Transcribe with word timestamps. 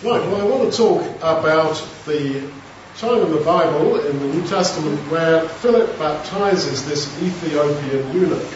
Right, 0.00 0.22
well, 0.30 0.40
I 0.40 0.44
want 0.44 0.72
to 0.72 0.78
talk 0.78 1.02
about 1.16 1.74
the 2.06 2.48
time 2.98 3.20
in 3.20 3.32
the 3.32 3.42
Bible, 3.44 3.98
in 3.98 4.16
the 4.20 4.26
New 4.26 4.46
Testament, 4.46 4.96
where 5.10 5.48
Philip 5.48 5.98
baptizes 5.98 6.86
this 6.86 7.20
Ethiopian 7.20 8.14
eunuch. 8.14 8.46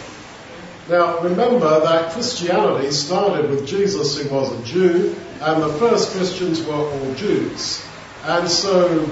Now, 0.88 1.18
remember 1.18 1.80
that 1.80 2.12
Christianity 2.12 2.92
started 2.92 3.50
with 3.50 3.66
Jesus, 3.66 4.22
who 4.22 4.32
was 4.32 4.52
a 4.52 4.64
Jew, 4.64 5.16
and 5.40 5.60
the 5.60 5.68
first 5.80 6.12
Christians 6.12 6.64
were 6.64 6.74
all 6.74 7.14
Jews. 7.16 7.84
And 8.22 8.48
so 8.48 9.10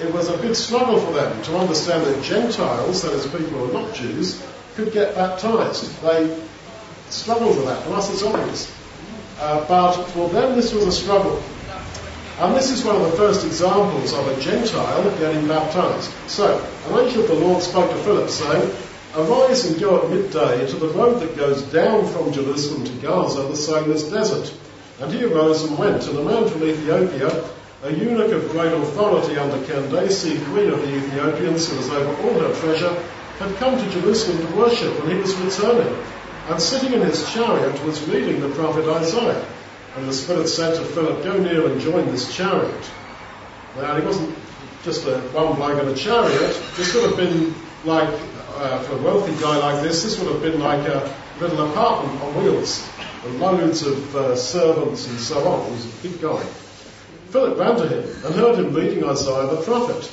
it 0.00 0.10
was 0.10 0.30
a 0.30 0.38
big 0.38 0.54
struggle 0.54 0.98
for 0.98 1.12
them 1.12 1.42
to 1.42 1.58
understand 1.58 2.06
that 2.06 2.24
Gentiles, 2.24 3.02
that 3.02 3.12
is, 3.12 3.26
people 3.26 3.46
who 3.48 3.68
are 3.68 3.82
not 3.82 3.94
Jews, 3.94 4.42
could 4.74 4.90
get 4.90 5.14
baptized. 5.14 6.00
They 6.00 6.34
struggled 7.10 7.58
with 7.58 7.66
that. 7.66 7.82
For 7.84 7.92
us, 7.92 8.10
it's 8.10 8.22
obvious. 8.22 8.74
Uh, 9.38 9.68
but 9.68 10.02
for 10.06 10.30
them, 10.30 10.56
this 10.56 10.72
was 10.72 10.86
a 10.86 10.92
struggle. 10.92 11.42
And 12.40 12.54
this 12.54 12.70
is 12.70 12.84
one 12.84 12.94
of 12.94 13.02
the 13.02 13.16
first 13.16 13.44
examples 13.44 14.12
of 14.12 14.28
a 14.28 14.40
Gentile 14.40 15.02
getting 15.18 15.48
baptized. 15.48 16.08
So, 16.28 16.64
an 16.86 17.04
angel 17.04 17.22
of 17.22 17.28
the 17.28 17.34
Lord 17.34 17.60
spoke 17.60 17.90
to 17.90 17.96
Philip, 17.96 18.30
saying, 18.30 18.70
Arise 19.16 19.64
and 19.64 19.80
go 19.80 20.00
at 20.00 20.08
midday 20.08 20.64
to 20.68 20.76
the 20.76 20.86
road 20.90 21.18
that 21.18 21.36
goes 21.36 21.62
down 21.72 22.06
from 22.06 22.32
Jerusalem 22.32 22.84
to 22.84 22.92
Gaza, 23.02 23.42
the 23.42 23.92
as 23.92 24.04
desert. 24.04 24.54
And 25.00 25.12
he 25.12 25.24
arose 25.24 25.64
and 25.64 25.76
went, 25.76 26.06
and 26.06 26.16
a 26.16 26.22
man 26.22 26.48
from 26.48 26.62
Ethiopia, 26.62 27.44
a 27.82 27.92
eunuch 27.92 28.30
of 28.30 28.50
great 28.50 28.72
authority 28.72 29.36
under 29.36 29.58
Candace, 29.66 30.22
queen 30.22 30.70
of 30.70 30.80
the 30.82 30.96
Ethiopians, 30.96 31.68
who 31.68 31.76
was 31.76 31.90
over 31.90 32.22
all 32.22 32.38
her 32.38 32.54
treasure, 32.60 32.94
had 33.40 33.56
come 33.56 33.76
to 33.76 33.90
Jerusalem 33.90 34.46
to 34.46 34.56
worship, 34.56 34.96
and 35.00 35.10
he 35.10 35.18
was 35.18 35.34
returning. 35.34 35.92
And 36.48 36.62
sitting 36.62 36.92
in 36.92 37.00
his 37.00 37.28
chariot 37.32 37.84
was 37.84 38.08
reading 38.08 38.40
the 38.40 38.50
prophet 38.50 38.86
Isaiah. 38.88 39.44
And 39.96 40.08
the 40.08 40.12
Spirit 40.12 40.48
said 40.48 40.74
to 40.76 40.84
Philip, 40.84 41.24
Go 41.24 41.38
near 41.38 41.66
and 41.66 41.80
join 41.80 42.06
this 42.06 42.34
chariot. 42.34 42.90
Now, 43.76 43.96
he 43.96 44.04
wasn't 44.04 44.36
just 44.84 45.06
a 45.06 45.18
one 45.32 45.56
bloke 45.56 45.82
in 45.82 45.88
a 45.88 45.94
chariot. 45.94 46.62
This 46.76 46.94
would 46.94 47.04
have 47.10 47.16
been 47.16 47.54
like, 47.84 48.08
uh, 48.56 48.78
for 48.80 48.96
a 48.96 49.02
wealthy 49.02 49.32
guy 49.40 49.56
like 49.58 49.82
this, 49.82 50.02
this 50.02 50.18
would 50.18 50.32
have 50.32 50.42
been 50.42 50.60
like 50.60 50.86
a 50.88 51.14
little 51.40 51.70
apartment 51.70 52.20
on 52.22 52.42
wheels, 52.42 52.88
with 53.24 53.40
loads 53.40 53.82
of 53.82 54.16
uh, 54.16 54.36
servants 54.36 55.06
and 55.06 55.18
so 55.18 55.46
on. 55.48 55.66
He 55.66 55.72
was 55.72 55.84
a 55.86 56.08
big 56.08 56.20
guy. 56.20 56.42
Philip 57.30 57.58
ran 57.58 57.76
to 57.76 57.88
him 57.88 58.24
and 58.24 58.34
heard 58.34 58.58
him 58.58 58.72
reading 58.74 59.04
Isaiah 59.04 59.46
the 59.46 59.62
prophet. 59.62 60.10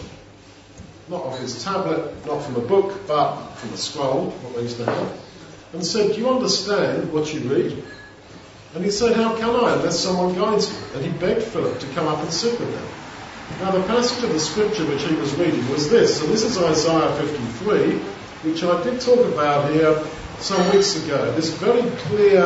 Not 1.07 1.23
off 1.23 1.39
his 1.39 1.63
tablet, 1.63 2.25
not 2.25 2.43
from 2.43 2.55
a 2.57 2.61
book, 2.61 3.07
but 3.07 3.53
from 3.55 3.73
a 3.73 3.77
scroll, 3.77 4.31
what 4.31 4.55
they 4.55 4.63
used 4.63 4.77
to 4.77 4.85
have. 4.85 5.19
And 5.73 5.85
said, 5.85 6.13
Do 6.13 6.19
you 6.19 6.29
understand 6.29 7.13
what 7.13 7.33
you 7.33 7.41
read? 7.41 7.83
And 8.75 8.83
he 8.83 8.91
said, 8.91 9.15
How 9.15 9.37
can 9.37 9.55
I 9.55 9.73
unless 9.73 9.97
someone 9.97 10.35
guides 10.35 10.69
me? 10.69 10.77
And 10.95 11.05
he 11.05 11.11
begged 11.17 11.43
Philip 11.43 11.79
to 11.79 11.87
come 11.93 12.07
up 12.07 12.19
and 12.19 12.31
sit 12.31 12.59
with 12.59 12.69
him. 12.69 12.87
Now, 13.61 13.71
the 13.71 13.83
passage 13.83 14.21
of 14.25 14.33
the 14.33 14.39
scripture 14.39 14.85
which 14.85 15.03
he 15.03 15.15
was 15.15 15.33
reading 15.35 15.67
was 15.69 15.89
this. 15.89 16.19
So, 16.19 16.25
this 16.27 16.43
is 16.43 16.57
Isaiah 16.57 17.15
53, 17.15 17.93
which 18.43 18.63
I 18.63 18.83
did 18.83 18.99
talk 18.99 19.25
about 19.31 19.71
here 19.71 19.97
some 20.39 20.69
weeks 20.73 21.01
ago. 21.01 21.31
This 21.35 21.53
very 21.53 21.89
clear 22.07 22.43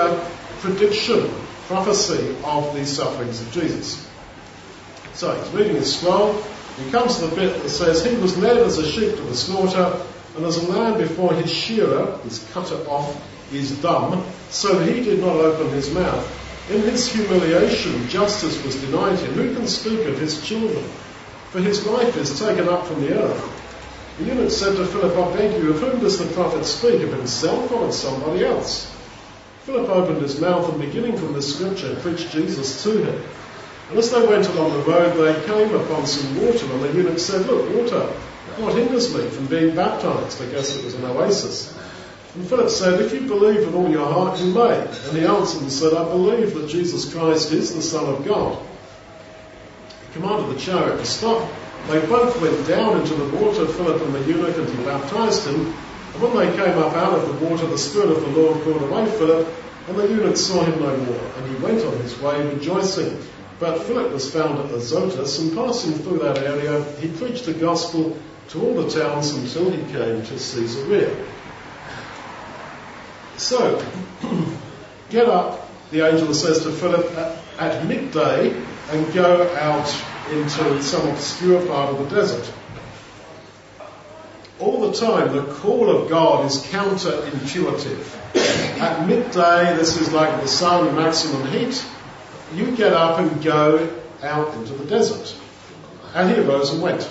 prediction, 0.60 1.32
prophecy 1.66 2.36
of 2.44 2.76
the 2.76 2.86
sufferings 2.86 3.42
of 3.42 3.52
Jesus. 3.52 4.08
So, 5.14 5.34
he's 5.34 5.52
reading 5.52 5.78
his 5.78 5.98
scroll. 5.98 6.34
He 6.78 6.92
comes 6.92 7.18
to 7.18 7.26
the 7.26 7.36
bit 7.36 7.60
that 7.60 7.70
says, 7.70 8.06
He 8.06 8.16
was 8.18 8.38
led 8.38 8.58
as 8.58 8.78
a 8.78 8.86
sheep 8.86 9.16
to 9.16 9.22
the 9.24 9.36
slaughter, 9.36 10.00
and 10.36 10.46
as 10.46 10.58
a 10.58 10.72
lamb 10.72 11.00
before 11.00 11.34
his 11.34 11.52
shearer 11.52 12.20
is 12.28 12.48
cut 12.54 12.72
off 12.88 13.20
is 13.52 13.82
dumb, 13.82 14.24
so 14.50 14.80
he 14.80 15.04
did 15.04 15.20
not 15.20 15.36
open 15.36 15.70
his 15.72 15.94
mouth. 15.94 16.36
In 16.70 16.82
his 16.82 17.12
humiliation, 17.12 18.08
justice 18.10 18.64
was 18.64 18.76
denied 18.76 19.18
him. 19.20 19.34
Who 19.34 19.56
can 19.56 19.68
speak 19.68 20.06
of 20.06 20.20
his 20.20 20.46
children? 20.46 20.84
For 21.52 21.60
his 21.60 21.86
life 21.88 22.16
is 22.18 22.40
taken 22.40 22.70
up 22.70 22.86
from 22.86 23.02
the 23.02 23.20
earth. 23.20 24.16
The 24.20 24.26
eunuch 24.26 24.52
said 24.52 24.76
to 24.76 24.86
Philip, 24.86 25.18
I 25.18 25.36
beg 25.36 25.64
you, 25.64 25.72
of 25.72 25.80
whom 25.80 26.00
does 26.00 26.20
the 26.20 26.32
prophet 26.34 26.66
speak, 26.66 27.02
of 27.02 27.14
himself 27.14 27.72
or 27.72 27.86
of 27.86 27.94
somebody 27.94 28.46
else? 28.46 28.94
Philip 29.64 29.90
opened 29.90 30.22
his 30.22 30.40
mouth 30.40 30.70
and 30.70 30.80
beginning 30.80 31.18
from 31.18 31.34
the 31.34 31.42
scripture 31.42 31.96
preached 32.02 32.32
Jesus 32.32 32.84
to 32.84 33.04
him. 33.04 33.22
And 33.90 33.98
as 33.98 34.12
they 34.12 34.26
went 34.28 34.48
along 34.50 34.74
the 34.74 34.92
road, 34.92 35.18
they 35.18 35.46
came 35.46 35.74
upon 35.74 36.06
some 36.06 36.46
water, 36.46 36.66
and 36.66 36.84
the 36.84 36.94
eunuch 36.94 37.18
said, 37.20 37.48
Look, 37.48 37.74
water, 37.76 38.06
what 38.58 38.76
hinders 38.76 39.16
me 39.16 39.28
from 39.30 39.48
being 39.48 39.76
baptized? 39.76 40.42
I 40.42 40.46
guess 40.48 40.76
it 40.76 40.86
was 40.86 40.94
an 40.94 41.06
oasis. 41.06 41.76
And 42.36 42.48
Philip 42.48 42.70
said, 42.70 43.02
If 43.02 43.14
you 43.14 43.22
believe 43.22 43.66
with 43.66 43.74
all 43.74 43.90
your 43.90 44.06
heart, 44.06 44.40
you 44.40 44.54
may. 44.54 44.80
And 44.80 45.18
he 45.18 45.26
answered 45.26 45.64
and 45.64 45.72
said, 45.72 45.94
I 45.94 46.04
believe 46.06 46.54
that 46.54 46.70
Jesus 46.70 47.12
Christ 47.12 47.52
is 47.52 47.74
the 47.74 47.82
Son 47.82 48.06
of 48.06 48.24
God. 48.26 48.62
He 50.08 50.14
commanded 50.14 50.56
the 50.56 50.60
chariot 50.60 50.98
to 50.98 51.06
stop. 51.06 51.50
They 51.88 52.06
both 52.06 52.40
went 52.40 52.68
down 52.68 53.02
into 53.02 53.16
the 53.16 53.36
water, 53.38 53.66
Philip 53.66 54.02
and 54.04 54.14
the 54.14 54.24
eunuch, 54.26 54.58
and 54.58 54.70
he 54.70 54.86
baptized 54.86 55.48
him. 55.48 55.74
And 56.14 56.22
when 56.22 56.36
they 56.36 56.56
came 56.56 56.78
up 56.78 56.94
out 56.94 57.18
of 57.18 57.28
the 57.28 57.46
water, 57.46 57.66
the 57.66 57.78
Spirit 57.78 58.12
of 58.12 58.22
the 58.22 58.40
Lord 58.40 58.62
called 58.64 58.84
away 58.84 59.10
Philip, 59.18 59.48
and 59.88 59.98
the 59.98 60.08
eunuch 60.08 60.38
saw 60.38 60.64
him 60.64 60.80
no 60.80 60.96
more. 60.98 61.32
And 61.38 61.50
he 61.50 61.64
went 61.64 61.84
on 61.84 61.98
his 62.00 62.20
way 62.20 62.46
rejoicing. 62.46 63.20
But 63.60 63.84
Philip 63.84 64.14
was 64.14 64.32
found 64.32 64.60
at 64.60 64.72
Azotus, 64.72 65.40
and 65.40 65.56
passing 65.56 65.94
through 65.94 66.20
that 66.20 66.38
area, 66.38 66.84
he 67.00 67.08
preached 67.08 67.46
the 67.46 67.54
gospel 67.54 68.16
to 68.50 68.62
all 68.62 68.84
the 68.84 68.90
towns 68.90 69.32
until 69.32 69.72
he 69.72 69.82
came 69.92 70.24
to 70.24 70.34
Caesarea. 70.34 71.16
So, 73.40 73.82
get 75.10 75.28
up, 75.28 75.70
the 75.92 76.06
angel 76.06 76.34
says 76.34 76.64
to 76.64 76.72
Philip, 76.72 77.10
at 77.58 77.86
midday 77.86 78.52
and 78.90 79.14
go 79.14 79.48
out 79.56 79.88
into 80.30 80.84
some 80.84 81.08
obscure 81.08 81.66
part 81.66 81.96
of 81.96 82.10
the 82.10 82.16
desert. 82.16 82.54
All 84.60 84.92
the 84.92 84.98
time, 84.98 85.34
the 85.34 85.54
call 85.54 85.90
of 85.90 86.10
God 86.10 86.46
is 86.46 86.58
counterintuitive. 86.64 88.36
At 88.82 89.08
midday, 89.08 89.76
this 89.78 90.00
is 90.02 90.12
like 90.12 90.42
the 90.42 90.48
sun, 90.48 90.94
maximum 90.98 91.48
heat. 91.48 91.86
You 92.54 92.76
get 92.76 92.92
up 92.92 93.20
and 93.20 93.42
go 93.42 93.90
out 94.22 94.54
into 94.56 94.74
the 94.74 94.86
desert. 94.86 95.34
And 96.14 96.30
he 96.30 96.42
arose 96.42 96.74
and 96.74 96.82
went. 96.82 97.10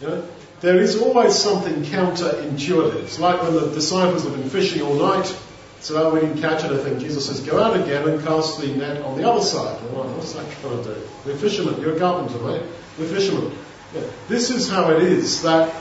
You 0.00 0.08
know, 0.08 0.28
there 0.60 0.78
is 0.78 1.00
always 1.00 1.36
something 1.36 1.82
counterintuitive. 1.84 3.02
It's 3.02 3.18
like 3.18 3.42
when 3.42 3.54
the 3.54 3.70
disciples 3.70 4.24
have 4.24 4.34
been 4.34 4.50
fishing 4.50 4.82
all 4.82 4.94
night, 4.94 5.34
so 5.80 6.12
we 6.12 6.20
didn't 6.20 6.40
catch 6.40 6.64
anything. 6.64 6.98
Jesus 6.98 7.26
says, 7.26 7.40
go 7.40 7.62
out 7.62 7.80
again 7.80 8.08
and 8.08 8.24
cast 8.24 8.60
the 8.60 8.66
net 8.68 9.02
on 9.02 9.16
the 9.16 9.28
other 9.28 9.42
side. 9.42 9.76
What's 9.92 10.32
that 10.32 10.44
going 10.62 10.82
to 10.82 10.94
do? 10.94 11.00
We're 11.24 11.36
fishermen. 11.36 11.80
You're 11.80 11.94
a 11.94 11.98
carpenter, 11.98 12.38
mate. 12.44 12.62
We're 12.98 13.06
fishermen. 13.06 13.56
Yeah. 13.94 14.02
This 14.28 14.50
is 14.50 14.68
how 14.68 14.90
it 14.90 15.02
is 15.02 15.42
that 15.42 15.72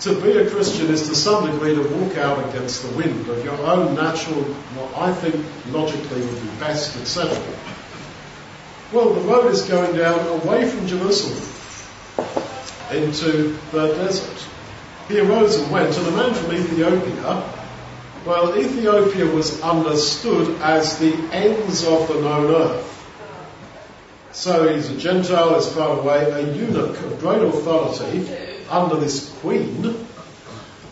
to 0.00 0.14
be 0.22 0.30
a 0.38 0.48
Christian 0.48 0.86
is 0.86 1.08
to 1.08 1.16
some 1.16 1.50
degree 1.50 1.74
to 1.74 1.82
walk 1.82 2.16
out 2.18 2.48
against 2.48 2.88
the 2.88 2.96
wind 2.96 3.28
of 3.28 3.44
your 3.44 3.58
own 3.62 3.96
natural, 3.96 4.44
what 4.44 4.96
I 4.96 5.12
think 5.12 5.44
logically 5.74 6.20
would 6.20 6.40
be 6.40 6.48
best, 6.60 6.96
etc. 7.00 7.36
Well, 8.92 9.12
the 9.12 9.20
road 9.22 9.50
is 9.50 9.62
going 9.62 9.96
down 9.96 10.24
away 10.40 10.68
from 10.68 10.86
Jerusalem 10.86 11.42
into 12.92 13.58
the 13.72 13.88
desert. 13.88 14.46
He 15.08 15.20
arose 15.20 15.56
and 15.56 15.70
went, 15.70 15.96
and 15.96 16.06
a 16.06 16.10
man 16.10 16.34
from 16.34 16.52
Ethiopia, 16.52 17.42
well, 18.26 18.58
Ethiopia 18.58 19.26
was 19.26 19.60
understood 19.62 20.60
as 20.60 20.98
the 20.98 21.14
ends 21.32 21.86
of 21.86 22.08
the 22.08 22.20
known 22.20 22.54
earth. 22.54 22.94
So 24.32 24.74
he's 24.74 24.90
a 24.90 24.98
Gentile, 24.98 25.54
as 25.54 25.72
far 25.72 25.98
away, 25.98 26.30
a 26.30 26.54
eunuch 26.54 27.00
of 27.00 27.20
great 27.20 27.42
authority 27.42 28.28
under 28.68 28.96
this 28.96 29.32
queen 29.40 29.96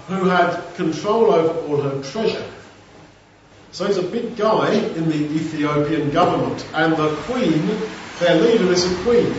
who 0.08 0.24
had 0.24 0.74
control 0.76 1.32
over 1.32 1.60
all 1.68 1.82
her 1.82 2.02
treasure. 2.02 2.48
So 3.72 3.86
he's 3.86 3.98
a 3.98 4.02
big 4.02 4.36
guy 4.36 4.72
in 4.72 5.08
the 5.10 5.16
Ethiopian 5.16 6.12
government, 6.12 6.64
and 6.72 6.96
the 6.96 7.14
queen, 7.24 7.68
their 8.18 8.40
leader 8.40 8.72
is 8.72 8.90
a 8.90 8.94
queen. 9.02 9.34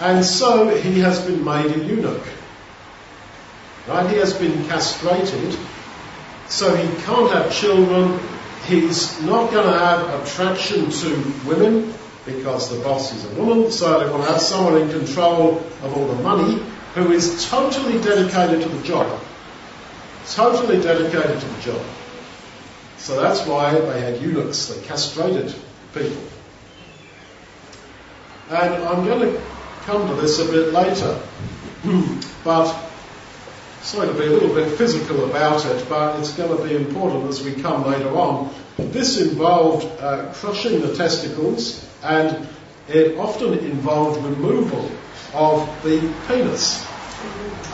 And 0.00 0.24
so 0.24 0.74
he 0.74 1.00
has 1.00 1.24
been 1.24 1.44
made 1.44 1.66
a 1.66 1.78
eunuch. 1.84 2.26
Right? 3.86 4.10
He 4.10 4.16
has 4.16 4.32
been 4.32 4.66
castrated, 4.66 5.56
so 6.48 6.74
he 6.74 6.88
can't 7.02 7.30
have 7.32 7.52
children. 7.52 8.18
He's 8.66 9.20
not 9.22 9.50
going 9.50 9.70
to 9.70 9.78
have 9.78 10.22
attraction 10.22 10.90
to 10.90 11.32
women 11.46 11.92
because 12.24 12.74
the 12.74 12.82
boss 12.82 13.12
is 13.14 13.24
a 13.30 13.34
woman, 13.40 13.70
so 13.70 14.00
they 14.00 14.10
want 14.10 14.24
to 14.24 14.32
have 14.32 14.40
someone 14.40 14.80
in 14.80 14.90
control 14.90 15.58
of 15.82 15.96
all 15.96 16.06
the 16.06 16.22
money 16.22 16.62
who 16.94 17.12
is 17.12 17.48
totally 17.50 18.00
dedicated 18.00 18.62
to 18.62 18.68
the 18.68 18.82
job. 18.82 19.20
Totally 20.30 20.80
dedicated 20.80 21.38
to 21.38 21.46
the 21.46 21.60
job. 21.60 21.82
So 22.96 23.20
that's 23.20 23.46
why 23.46 23.78
they 23.78 24.00
had 24.00 24.22
eunuchs, 24.22 24.68
they 24.68 24.82
castrated 24.86 25.54
people. 25.92 26.22
And 28.48 28.74
I'm 28.84 29.04
going 29.04 29.20
to 29.20 29.53
come 29.84 30.08
to 30.08 30.14
this 30.14 30.38
a 30.38 30.50
bit 30.50 30.72
later. 30.72 31.20
but 32.44 32.74
sorry 33.82 34.08
to 34.08 34.14
be 34.14 34.26
a 34.26 34.30
little 34.30 34.54
bit 34.54 34.76
physical 34.78 35.24
about 35.26 35.64
it, 35.66 35.86
but 35.88 36.18
it's 36.18 36.34
going 36.34 36.56
to 36.56 36.62
be 36.64 36.74
important 36.74 37.28
as 37.28 37.42
we 37.44 37.52
come 37.54 37.84
later 37.84 38.08
on. 38.08 38.52
This 38.78 39.20
involved 39.20 39.86
uh, 40.00 40.32
crushing 40.32 40.80
the 40.80 40.94
testicles 40.94 41.86
and 42.02 42.48
it 42.88 43.18
often 43.18 43.58
involved 43.58 44.24
removal 44.24 44.90
of 45.34 45.68
the 45.82 46.00
penis. 46.28 46.84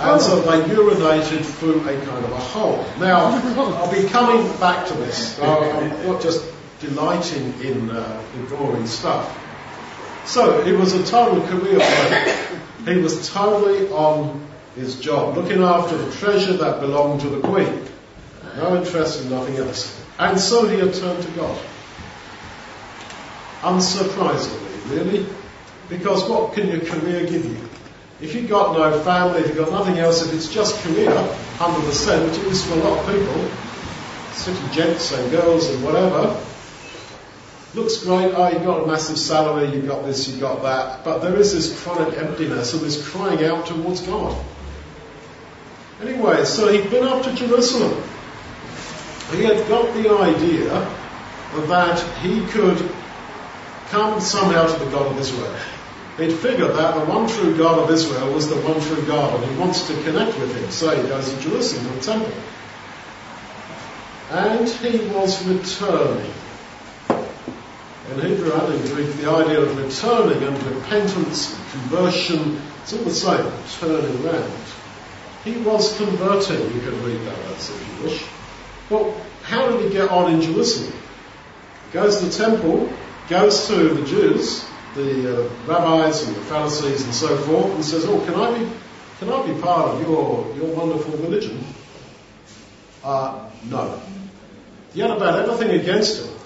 And 0.01 0.21
so 0.21 0.41
they 0.41 0.63
urinated 0.75 1.45
through 1.45 1.81
a 1.81 1.85
kind 1.85 2.25
of 2.25 2.33
a 2.33 2.39
hole. 2.39 2.85
Now, 2.99 3.27
I'll 3.57 3.93
be 3.93 4.09
coming 4.09 4.47
back 4.59 4.87
to 4.89 4.95
this. 4.95 5.39
I'm 5.41 6.07
not 6.07 6.23
just 6.23 6.45
delighting 6.81 7.55
in, 7.61 7.91
uh, 7.91 8.23
in 8.35 8.87
stuff. 8.87 9.37
So 10.31 10.63
he 10.63 10.71
was 10.71 10.95
a 10.95 11.05
total 11.05 11.45
career 11.49 11.79
man. 11.79 12.61
He 12.87 12.99
was 12.99 13.29
totally 13.29 13.91
on 13.91 14.47
his 14.77 15.01
job, 15.01 15.37
looking 15.37 15.65
after 15.65 15.97
the 15.99 16.09
treasure 16.13 16.53
that 16.53 16.79
belonged 16.79 17.23
to 17.23 17.29
the 17.31 17.41
queen. 17.41 17.85
No 18.57 18.77
interest 18.77 19.25
in 19.25 19.31
nothing 19.31 19.57
else. 19.57 20.01
And 20.21 20.39
so 20.39 20.69
he 20.69 20.79
had 20.79 20.95
turned 20.95 21.21
to 21.25 21.31
God. 21.33 21.61
Unsurprisingly, 23.63 24.91
really, 24.91 25.27
because 25.89 26.29
what 26.31 26.53
can 26.53 26.69
your 26.69 26.81
career 26.81 27.27
give 27.27 27.45
you? 27.45 27.69
If 28.21 28.33
you've 28.37 28.49
got 28.49 28.77
no 28.77 29.01
family, 29.01 29.41
if 29.41 29.49
you've 29.49 29.57
got 29.57 29.73
nothing 29.73 29.99
else, 29.99 30.25
if 30.25 30.33
it's 30.33 30.47
just 30.47 30.81
career, 30.85 31.11
100%, 31.11 32.29
which 32.29 32.39
it 32.39 32.47
is 32.47 32.65
for 32.65 32.75
a 32.75 32.77
lot 32.77 33.01
of 33.01 33.07
people, 33.13 33.51
city 34.33 34.75
gents 34.77 35.11
and 35.11 35.29
girls 35.33 35.69
and 35.69 35.83
whatever, 35.83 36.41
looks 37.75 38.05
great, 38.05 38.33
oh, 38.35 38.49
you've 38.49 38.65
got 38.65 38.83
a 38.83 38.87
massive 38.87 39.19
salary, 39.19 39.73
you've 39.73 39.87
got 39.87 40.05
this, 40.05 40.29
you've 40.29 40.41
got 40.41 40.63
that, 40.63 41.05
but 41.05 41.19
there 41.19 41.37
is 41.37 41.53
this 41.55 41.83
chronic 41.83 42.19
emptiness 42.19 42.73
and 42.73 42.83
this 42.83 43.09
crying 43.09 43.45
out 43.45 43.67
towards 43.67 44.01
God. 44.01 44.45
Anyway, 46.03 46.45
so 46.45 46.73
he'd 46.73 46.91
been 46.91 47.05
up 47.05 47.23
to 47.25 47.35
Jerusalem. 47.35 48.03
He 49.33 49.45
had 49.45 49.69
got 49.69 49.95
the 49.95 50.11
idea 50.11 50.71
that 51.69 52.01
he 52.19 52.45
could 52.47 52.91
come 53.91 54.21
somehow 54.21 54.67
to 54.67 54.85
the 54.85 54.91
God 54.91 55.13
of 55.13 55.19
Israel. 55.19 55.55
He'd 56.17 56.33
figured 56.33 56.75
that 56.75 56.95
the 56.95 57.05
one 57.07 57.29
true 57.29 57.57
God 57.57 57.79
of 57.79 57.91
Israel 57.91 58.33
was 58.33 58.49
the 58.49 58.57
one 58.57 58.81
true 58.81 59.07
God 59.07 59.41
and 59.41 59.51
he 59.51 59.59
wants 59.59 59.87
to 59.87 60.03
connect 60.03 60.39
with 60.39 60.55
him. 60.55 60.71
So 60.71 60.91
he 61.01 61.09
goes 61.09 61.33
to 61.33 61.41
Jerusalem 61.41 61.87
to 61.87 61.93
the 61.95 62.01
temple. 62.01 62.33
And 64.31 64.69
he 64.69 64.99
was 65.09 65.45
returning. 65.47 66.33
In 68.11 68.21
Hebrew 68.21 68.53
and 68.53 68.75
in 68.75 68.95
Greek, 68.95 69.15
the 69.17 69.31
idea 69.31 69.61
of 69.61 69.77
returning 69.77 70.43
and 70.43 70.63
repentance 70.65 71.55
conversion, 71.71 72.61
it's 72.83 72.93
all 72.93 73.05
the 73.05 73.11
same, 73.11 73.53
turning 73.79 74.27
around. 74.27 74.53
He 75.45 75.57
was 75.59 75.97
converting, 75.97 76.61
you 76.75 76.81
can 76.81 77.05
read 77.05 77.21
that 77.21 77.39
as 77.57 77.71
if 77.71 77.87
you 77.87 78.05
wish. 78.05 78.25
Well, 78.91 79.15
how 79.45 79.71
did 79.71 79.85
he 79.85 79.91
get 79.91 80.11
on 80.11 80.33
in 80.33 80.41
Jerusalem? 80.41 80.93
Goes 81.93 82.19
to 82.19 82.27
the 82.27 82.33
temple, 82.33 82.93
goes 83.29 83.69
to 83.69 83.75
the 83.95 84.05
Jews, 84.05 84.69
the 84.95 85.45
uh, 85.45 85.49
rabbis 85.67 86.27
and 86.27 86.35
the 86.35 86.41
Pharisees 86.43 87.05
and 87.05 87.15
so 87.15 87.37
forth, 87.37 87.75
and 87.75 87.85
says, 87.85 88.05
"Oh, 88.07 88.19
can 88.25 88.35
I 88.35 88.59
be, 88.59 88.69
can 89.21 89.31
I 89.31 89.47
be 89.47 89.61
part 89.61 89.95
of 89.95 90.03
your 90.03 90.53
your 90.57 90.75
wonderful 90.75 91.13
religion?" 91.19 91.65
Uh, 93.05 93.49
no. 93.69 94.03
He 94.95 95.01
had 95.01 95.13
about 95.13 95.49
everything 95.49 95.81
against 95.81 96.25
him. 96.25 96.40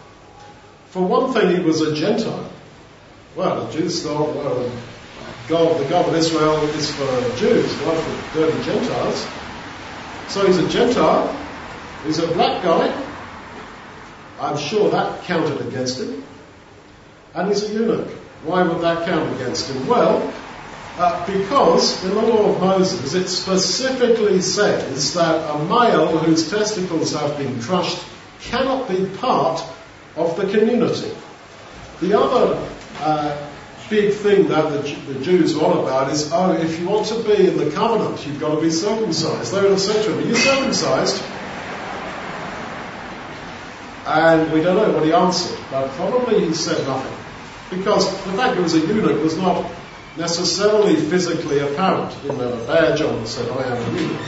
For 0.94 1.02
one 1.02 1.32
thing, 1.32 1.56
he 1.56 1.60
was 1.60 1.80
a 1.80 1.92
Gentile. 1.92 2.48
Well, 3.34 3.66
the 3.66 3.72
Jews 3.72 4.04
thought, 4.04 4.32
well, 4.36 4.70
God, 5.48 5.80
the 5.80 5.88
God 5.88 6.08
of 6.08 6.14
Israel 6.14 6.54
is 6.68 6.88
for 6.88 7.36
Jews, 7.36 7.66
not 7.80 7.96
for 7.96 8.38
dirty 8.38 8.62
Gentiles. 8.62 9.26
So 10.28 10.46
he's 10.46 10.58
a 10.58 10.68
Gentile. 10.68 11.36
He's 12.06 12.20
a 12.20 12.28
black 12.28 12.62
guy. 12.62 12.94
I'm 14.38 14.56
sure 14.56 14.88
that 14.90 15.24
counted 15.24 15.66
against 15.66 15.98
him. 15.98 16.22
And 17.34 17.48
he's 17.48 17.68
a 17.68 17.72
eunuch. 17.72 18.10
Why 18.44 18.62
would 18.62 18.80
that 18.82 19.04
count 19.04 19.34
against 19.34 19.68
him? 19.68 19.88
Well, 19.88 20.32
uh, 20.96 21.26
because 21.26 22.04
in 22.04 22.10
the 22.10 22.22
law 22.22 22.54
of 22.54 22.60
Moses 22.60 23.14
it 23.14 23.26
specifically 23.26 24.40
says 24.40 25.14
that 25.14 25.56
a 25.56 25.58
male 25.64 26.18
whose 26.18 26.48
testicles 26.48 27.14
have 27.14 27.36
been 27.36 27.60
crushed 27.60 28.00
cannot 28.42 28.88
be 28.88 29.06
part 29.18 29.60
of 30.16 30.36
the 30.36 30.46
community. 30.46 31.12
The 32.00 32.18
other 32.18 32.70
uh, 33.00 33.50
big 33.90 34.12
thing 34.12 34.48
that 34.48 34.72
the, 34.72 35.12
the 35.12 35.24
Jews 35.24 35.56
are 35.56 35.64
on 35.64 35.84
about 35.84 36.10
is, 36.10 36.30
oh, 36.32 36.52
if 36.52 36.78
you 36.80 36.88
want 36.88 37.06
to 37.06 37.22
be 37.22 37.48
in 37.48 37.56
the 37.56 37.70
covenant, 37.70 38.26
you've 38.26 38.40
got 38.40 38.54
to 38.54 38.60
be 38.60 38.70
circumcised. 38.70 39.52
They 39.52 39.60
would 39.60 39.70
have 39.70 39.80
said 39.80 40.04
to 40.04 40.12
him, 40.12 40.18
are 40.18 40.28
you 40.28 40.34
circumcised? 40.34 41.22
And 44.06 44.52
we 44.52 44.62
don't 44.62 44.76
know 44.76 44.92
what 44.92 45.04
he 45.04 45.12
answered, 45.12 45.58
but 45.70 45.88
probably 45.92 46.44
he 46.46 46.54
said 46.54 46.86
nothing. 46.86 47.16
Because 47.70 48.10
the 48.24 48.32
fact 48.32 48.56
he 48.56 48.62
was 48.62 48.74
a 48.74 48.80
eunuch 48.80 49.22
was 49.22 49.36
not 49.36 49.70
necessarily 50.16 50.96
physically 50.96 51.58
apparent. 51.60 52.12
He 52.12 52.28
didn't 52.28 52.40
have 52.40 52.60
a 52.60 52.66
badge 52.66 53.00
on 53.00 53.26
said, 53.26 53.50
I 53.50 53.64
am 53.64 53.82
a 53.82 54.00
eunuch. 54.00 54.20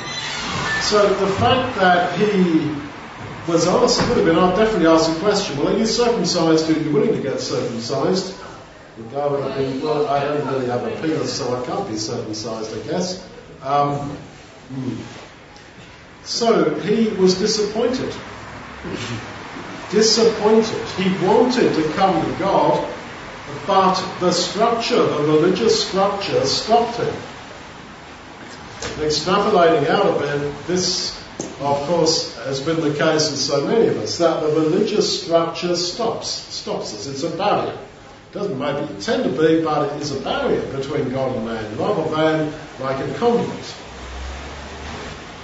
So 0.80 1.06
the 1.14 1.32
fact 1.34 1.76
that 1.76 2.18
he 2.18 2.74
was 3.48 3.66
asked, 3.66 4.00
would 4.08 4.16
have 4.16 4.26
been, 4.26 4.36
I'd 4.36 4.56
definitely 4.56 4.88
asked 4.88 5.12
the 5.12 5.20
question, 5.20 5.58
well, 5.58 5.74
are 5.74 5.78
you 5.78 5.86
circumcised? 5.86 6.68
Are 6.68 6.80
you 6.80 6.90
willing 6.90 7.14
to 7.14 7.22
get 7.22 7.40
circumcised? 7.40 8.34
The 8.96 9.02
guy 9.14 9.26
would 9.26 9.42
have 9.42 9.56
been, 9.56 9.80
well, 9.82 10.06
I 10.08 10.24
don't 10.24 10.46
really 10.46 10.66
have 10.66 10.84
a 10.84 10.90
penis, 11.00 11.32
so 11.32 11.54
I 11.54 11.64
can't 11.66 11.88
be 11.88 11.96
circumcised, 11.96 12.76
I 12.76 12.90
guess. 12.90 13.28
Um, 13.62 14.10
hmm. 14.68 14.94
So 16.24 16.74
he 16.80 17.08
was 17.16 17.38
disappointed. 17.38 18.12
disappointed. 19.90 20.82
He 20.96 21.26
wanted 21.26 21.74
to 21.74 21.92
come 21.92 22.24
to 22.24 22.38
God, 22.38 22.92
but 23.66 23.94
the 24.18 24.32
structure, 24.32 24.96
the 24.96 25.22
religious 25.22 25.88
structure, 25.88 26.44
stopped 26.44 26.96
him. 26.96 27.14
Extrapolating 28.98 29.88
out 29.88 30.16
a 30.16 30.18
bit, 30.18 30.66
this, 30.66 31.15
of 31.60 31.86
course, 31.88 32.36
has 32.44 32.60
been 32.60 32.80
the 32.80 32.94
case 32.94 33.30
with 33.30 33.40
so 33.40 33.66
many 33.66 33.88
of 33.88 33.96
us, 33.98 34.18
that 34.18 34.40
the 34.40 34.48
religious 34.48 35.22
structure 35.22 35.74
stops, 35.76 36.28
stops 36.28 36.94
us. 36.94 37.06
It's 37.06 37.22
a 37.22 37.30
barrier. 37.36 37.72
It 37.72 38.34
doesn't 38.34 38.58
maybe 38.58 39.00
tend 39.00 39.24
to 39.24 39.30
be, 39.30 39.62
but 39.62 39.92
it 39.92 40.02
is 40.02 40.12
a 40.12 40.20
barrier 40.20 40.60
between 40.76 41.10
God 41.10 41.34
and 41.36 41.46
man, 41.46 41.76
rather 41.78 42.08
than 42.14 42.52
like 42.80 42.98
a 42.98 43.14
conduit. 43.14 43.74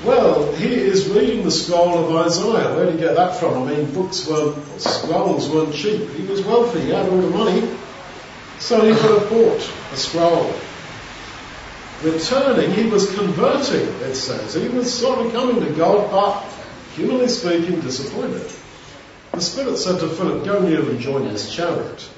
Well, 0.04 0.52
he 0.54 0.74
is 0.74 1.08
reading 1.08 1.44
the 1.44 1.50
scroll 1.50 2.04
of 2.04 2.26
Isaiah. 2.26 2.74
Where 2.74 2.86
did 2.86 2.94
he 2.94 3.00
get 3.00 3.14
that 3.14 3.36
from? 3.36 3.62
I 3.62 3.72
mean, 3.72 3.94
books 3.94 4.26
weren't, 4.26 4.80
scrolls 4.80 5.48
weren't 5.48 5.72
cheap. 5.72 6.10
He 6.10 6.26
was 6.26 6.42
wealthy, 6.42 6.80
he 6.80 6.90
had 6.90 7.08
all 7.08 7.20
the 7.20 7.30
money. 7.30 7.76
So 8.58 8.80
he 8.84 8.98
could 9.00 9.20
have 9.20 9.30
bought 9.30 9.72
a 9.92 9.96
scroll. 9.96 10.52
Returning, 12.02 12.72
he 12.72 12.86
was 12.90 13.14
converting, 13.14 13.86
it 14.00 14.14
says. 14.14 14.54
He 14.54 14.68
was 14.68 14.92
sort 14.92 15.24
of 15.24 15.32
coming 15.32 15.60
to 15.64 15.72
God, 15.74 16.10
but 16.10 16.40
humanly 16.96 17.28
speaking, 17.28 17.80
disappointed. 17.80 18.50
The 19.30 19.40
Spirit 19.40 19.76
said 19.76 20.00
to 20.00 20.08
Philip, 20.08 20.44
Go 20.44 20.60
near 20.60 20.80
and 20.80 20.98
join 20.98 21.28
this 21.28 21.54
chariot. 21.54 22.08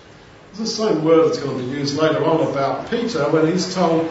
It's 0.50 0.58
the 0.58 0.66
same 0.66 1.04
word 1.04 1.28
that's 1.28 1.38
going 1.38 1.58
to 1.58 1.64
be 1.64 1.70
used 1.70 1.98
later 1.98 2.24
on 2.24 2.50
about 2.50 2.90
Peter 2.90 3.28
when 3.30 3.46
he's 3.46 3.74
told, 3.74 4.10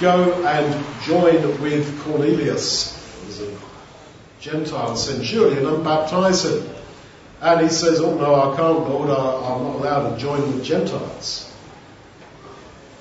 Go 0.00 0.44
and 0.44 0.84
join 1.02 1.60
with 1.60 2.00
Cornelius, 2.02 2.94
who's 3.24 3.40
a 3.40 3.56
Gentile 4.40 4.94
centurion, 4.94 5.66
and 5.66 5.82
baptize 5.82 6.44
him. 6.44 6.68
And 7.40 7.60
he 7.62 7.68
says, 7.68 8.00
Oh 8.00 8.16
no, 8.16 8.34
I 8.34 8.56
can't, 8.56 8.88
Lord, 8.88 9.10
I'm 9.10 9.64
not 9.64 9.76
allowed 9.76 10.14
to 10.14 10.20
join 10.20 10.40
with 10.54 10.64
Gentiles. 10.64 11.52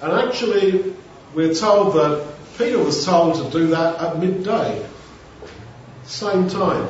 And 0.01 0.11
actually, 0.11 0.92
we're 1.33 1.53
told 1.53 1.93
that 1.95 2.35
Peter 2.57 2.77
was 2.77 3.05
told 3.05 3.35
to 3.35 3.49
do 3.57 3.67
that 3.67 3.99
at 3.99 4.19
midday, 4.19 4.85
same 6.05 6.49
time. 6.49 6.87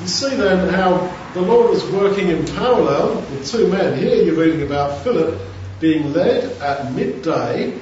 You 0.00 0.08
see 0.08 0.34
then 0.36 0.72
how 0.72 1.14
the 1.34 1.40
Lord 1.40 1.70
was 1.70 1.84
working 1.90 2.28
in 2.28 2.44
parallel 2.46 3.16
with 3.16 3.50
two 3.50 3.68
men. 3.68 3.98
Here 3.98 4.22
you're 4.22 4.34
reading 4.34 4.62
about 4.62 5.02
Philip 5.02 5.40
being 5.80 6.12
led 6.12 6.44
at 6.60 6.92
midday 6.92 7.78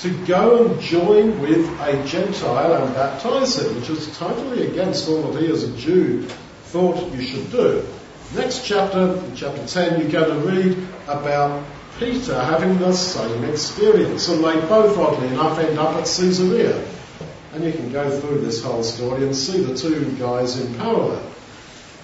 to 0.00 0.10
go 0.26 0.64
and 0.64 0.80
join 0.80 1.40
with 1.40 1.68
a 1.80 2.04
Gentile 2.06 2.84
and 2.84 2.94
baptize 2.94 3.58
him, 3.58 3.74
which 3.74 3.90
is 3.90 4.16
totally 4.16 4.68
against 4.68 5.08
all 5.08 5.28
of 5.28 5.40
he 5.40 5.50
as 5.50 5.64
a 5.64 5.76
Jew 5.76 6.22
thought 6.66 7.12
you 7.12 7.22
should 7.22 7.50
do. 7.50 7.84
Next 8.34 8.64
chapter, 8.64 9.20
chapter 9.34 9.66
10, 9.66 10.00
you're 10.00 10.10
going 10.10 10.40
to 10.40 10.46
read 10.46 10.88
about 11.08 11.64
Peter 11.98 12.40
having 12.40 12.78
the 12.78 12.92
same 12.92 13.44
experience, 13.44 14.28
and 14.28 14.44
they 14.44 14.60
both, 14.68 14.96
oddly 14.96 15.28
enough, 15.28 15.58
end 15.58 15.78
up 15.78 15.96
at 15.96 16.04
Caesarea. 16.04 16.84
And 17.52 17.64
you 17.64 17.72
can 17.72 17.90
go 17.90 18.20
through 18.20 18.40
this 18.40 18.62
whole 18.62 18.82
story 18.82 19.24
and 19.24 19.34
see 19.34 19.62
the 19.62 19.76
two 19.76 20.04
guys 20.18 20.60
in 20.60 20.74
parallel. 20.74 21.24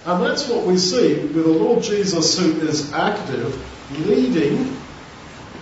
And 0.06 0.22
that's 0.22 0.48
what 0.48 0.66
we 0.66 0.78
see 0.78 1.14
with 1.14 1.44
the 1.44 1.48
Lord 1.48 1.82
Jesus 1.82 2.38
who 2.38 2.60
is 2.62 2.92
active, 2.92 3.56
leading 4.06 4.76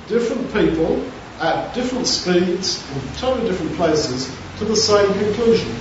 different 0.08 0.52
people 0.52 1.04
at 1.40 1.74
different 1.74 2.06
speeds 2.06 2.82
in 2.92 3.16
totally 3.18 3.48
different 3.48 3.74
places 3.74 4.34
to 4.58 4.64
the 4.64 4.76
same 4.76 5.12
conclusion. 5.12 5.74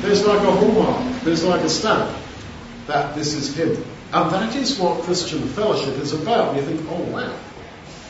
There's 0.00 0.26
like 0.26 0.40
a 0.40 0.52
hallmark, 0.52 1.22
there's 1.22 1.44
like 1.44 1.62
a 1.62 1.68
stamp 1.68 2.14
that 2.86 3.14
this 3.14 3.34
is 3.34 3.56
him. 3.56 3.82
And 4.12 4.30
that 4.30 4.54
is 4.54 4.78
what 4.78 5.02
Christian 5.02 5.46
fellowship 5.48 5.96
is 5.98 6.12
about. 6.12 6.56
You 6.56 6.62
think, 6.62 6.80
oh 6.88 7.02
wow, 7.04 7.36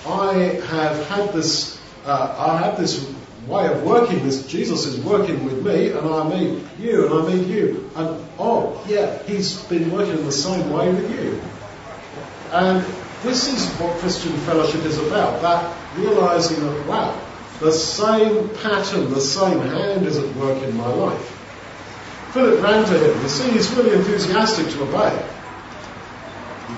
I 0.07 0.35
have 0.67 1.07
had 1.09 1.33
this, 1.33 1.81
uh, 2.05 2.35
I 2.39 2.59
have 2.59 2.79
this 2.79 3.11
way 3.47 3.67
of 3.73 3.83
working. 3.85 4.23
This 4.23 4.47
Jesus 4.47 4.87
is 4.87 5.01
working 5.01 5.45
with 5.45 5.65
me, 5.65 5.91
and 5.91 6.07
I 6.07 6.29
meet 6.29 6.63
you, 6.79 7.07
and 7.07 7.15
I 7.15 7.35
meet 7.35 7.47
you, 7.47 7.91
and 7.97 8.25
oh 8.39 8.85
yeah, 8.89 9.23
he's 9.25 9.63
been 9.65 9.91
working 9.91 10.19
in 10.19 10.25
the 10.25 10.33
same 10.33 10.71
way 10.71 10.93
with 10.93 11.11
you. 11.11 11.41
And 12.53 12.85
this 13.23 13.49
is 13.49 13.67
what 13.81 13.97
Christian 13.99 14.33
fellowship 14.41 14.85
is 14.85 14.99
about. 14.99 15.41
That 15.43 15.75
realizing 15.97 16.61
that 16.61 16.87
wow, 16.87 17.19
the 17.61 17.73
same 17.73 18.49
pattern, 18.61 19.11
the 19.11 19.21
same 19.21 19.61
hand 19.61 20.07
is 20.07 20.19
at 20.19 20.37
work 20.37 20.63
in 20.63 20.77
my 20.77 20.89
life. 20.89 21.31
Philip 22.33 22.63
ran 22.63 22.85
to 22.85 22.99
him. 22.99 23.23
You 23.23 23.29
see, 23.29 23.51
he's 23.53 23.71
really 23.75 23.95
enthusiastic 23.95 24.69
to 24.75 24.83
obey. 24.83 25.34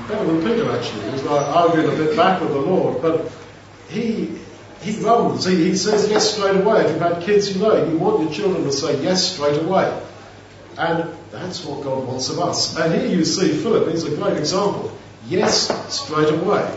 Better 0.08 0.24
than 0.24 0.42
Peter, 0.42 0.70
actually. 0.70 1.10
He's 1.10 1.22
like 1.24 1.46
arguing 1.48 1.92
a 1.92 1.96
bit 1.96 2.16
back 2.16 2.40
with 2.40 2.52
the 2.52 2.60
Lord, 2.60 3.02
but 3.02 3.30
he 3.88 4.38
he 4.82 5.00
runs. 5.00 5.44
He, 5.44 5.56
he 5.56 5.76
says 5.76 6.08
yes 6.08 6.34
straight 6.34 6.56
away. 6.56 6.84
If 6.84 6.92
you've 6.92 7.00
had 7.00 7.22
kids, 7.22 7.54
you 7.54 7.60
know 7.60 7.84
you 7.84 7.98
want 7.98 8.22
your 8.22 8.32
children 8.32 8.62
to 8.64 8.72
say 8.72 9.02
yes 9.02 9.32
straight 9.32 9.60
away, 9.62 10.00
and 10.78 11.10
that's 11.32 11.64
what 11.64 11.82
God 11.82 12.06
wants 12.06 12.30
of 12.30 12.38
us. 12.38 12.76
And 12.76 12.94
here 12.94 13.06
you 13.06 13.24
see 13.24 13.52
Philip. 13.52 13.90
He's 13.90 14.04
a 14.04 14.14
great 14.14 14.36
example. 14.36 14.96
Yes 15.26 15.72
straight 15.92 16.32
away. 16.32 16.76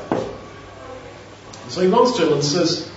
So 1.67 1.81
he 1.81 1.87
runs 1.87 2.13
to 2.17 2.25
him 2.25 2.33
and 2.33 2.43
says, 2.43 2.91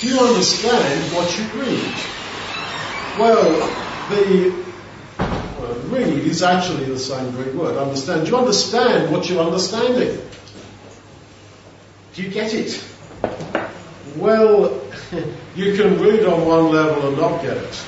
"Do 0.00 0.08
you 0.08 0.20
understand 0.20 1.12
what 1.14 1.38
you 1.38 1.44
read?" 1.58 1.94
Well, 3.18 3.50
the 4.10 4.67
read 5.90 6.24
is 6.24 6.42
actually 6.42 6.84
the 6.86 6.98
same 6.98 7.30
Greek 7.32 7.54
word, 7.54 7.76
understand. 7.76 8.26
Do 8.26 8.32
you 8.32 8.36
understand 8.38 9.12
what 9.12 9.28
you're 9.28 9.42
understanding? 9.42 10.20
Do 12.14 12.22
you 12.22 12.30
get 12.30 12.54
it? 12.54 12.84
Well, 14.16 14.82
you 15.56 15.74
can 15.74 16.00
read 16.00 16.24
on 16.24 16.46
one 16.46 16.70
level 16.70 17.08
and 17.08 17.18
not 17.18 17.42
get 17.42 17.56
it. 17.56 17.84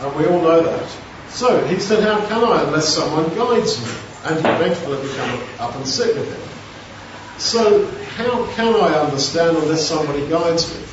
And 0.00 0.16
we 0.16 0.26
all 0.26 0.42
know 0.42 0.62
that. 0.62 0.90
So 1.30 1.64
he 1.66 1.78
said, 1.78 2.02
How 2.02 2.26
can 2.26 2.44
I 2.44 2.62
unless 2.64 2.88
someone 2.88 3.28
guides 3.34 3.80
me? 3.80 3.92
And 4.24 4.36
he 4.36 4.42
begged 4.42 4.76
Philip 4.76 5.02
to 5.02 5.16
come 5.16 5.40
up 5.58 5.74
and 5.76 5.86
sit 5.86 6.16
with 6.16 6.28
him. 6.28 6.52
So, 7.38 7.86
how 8.16 8.46
can 8.54 8.74
I 8.74 9.00
understand 9.00 9.56
unless 9.56 9.86
somebody 9.86 10.28
guides 10.28 10.72
me? 10.74 10.84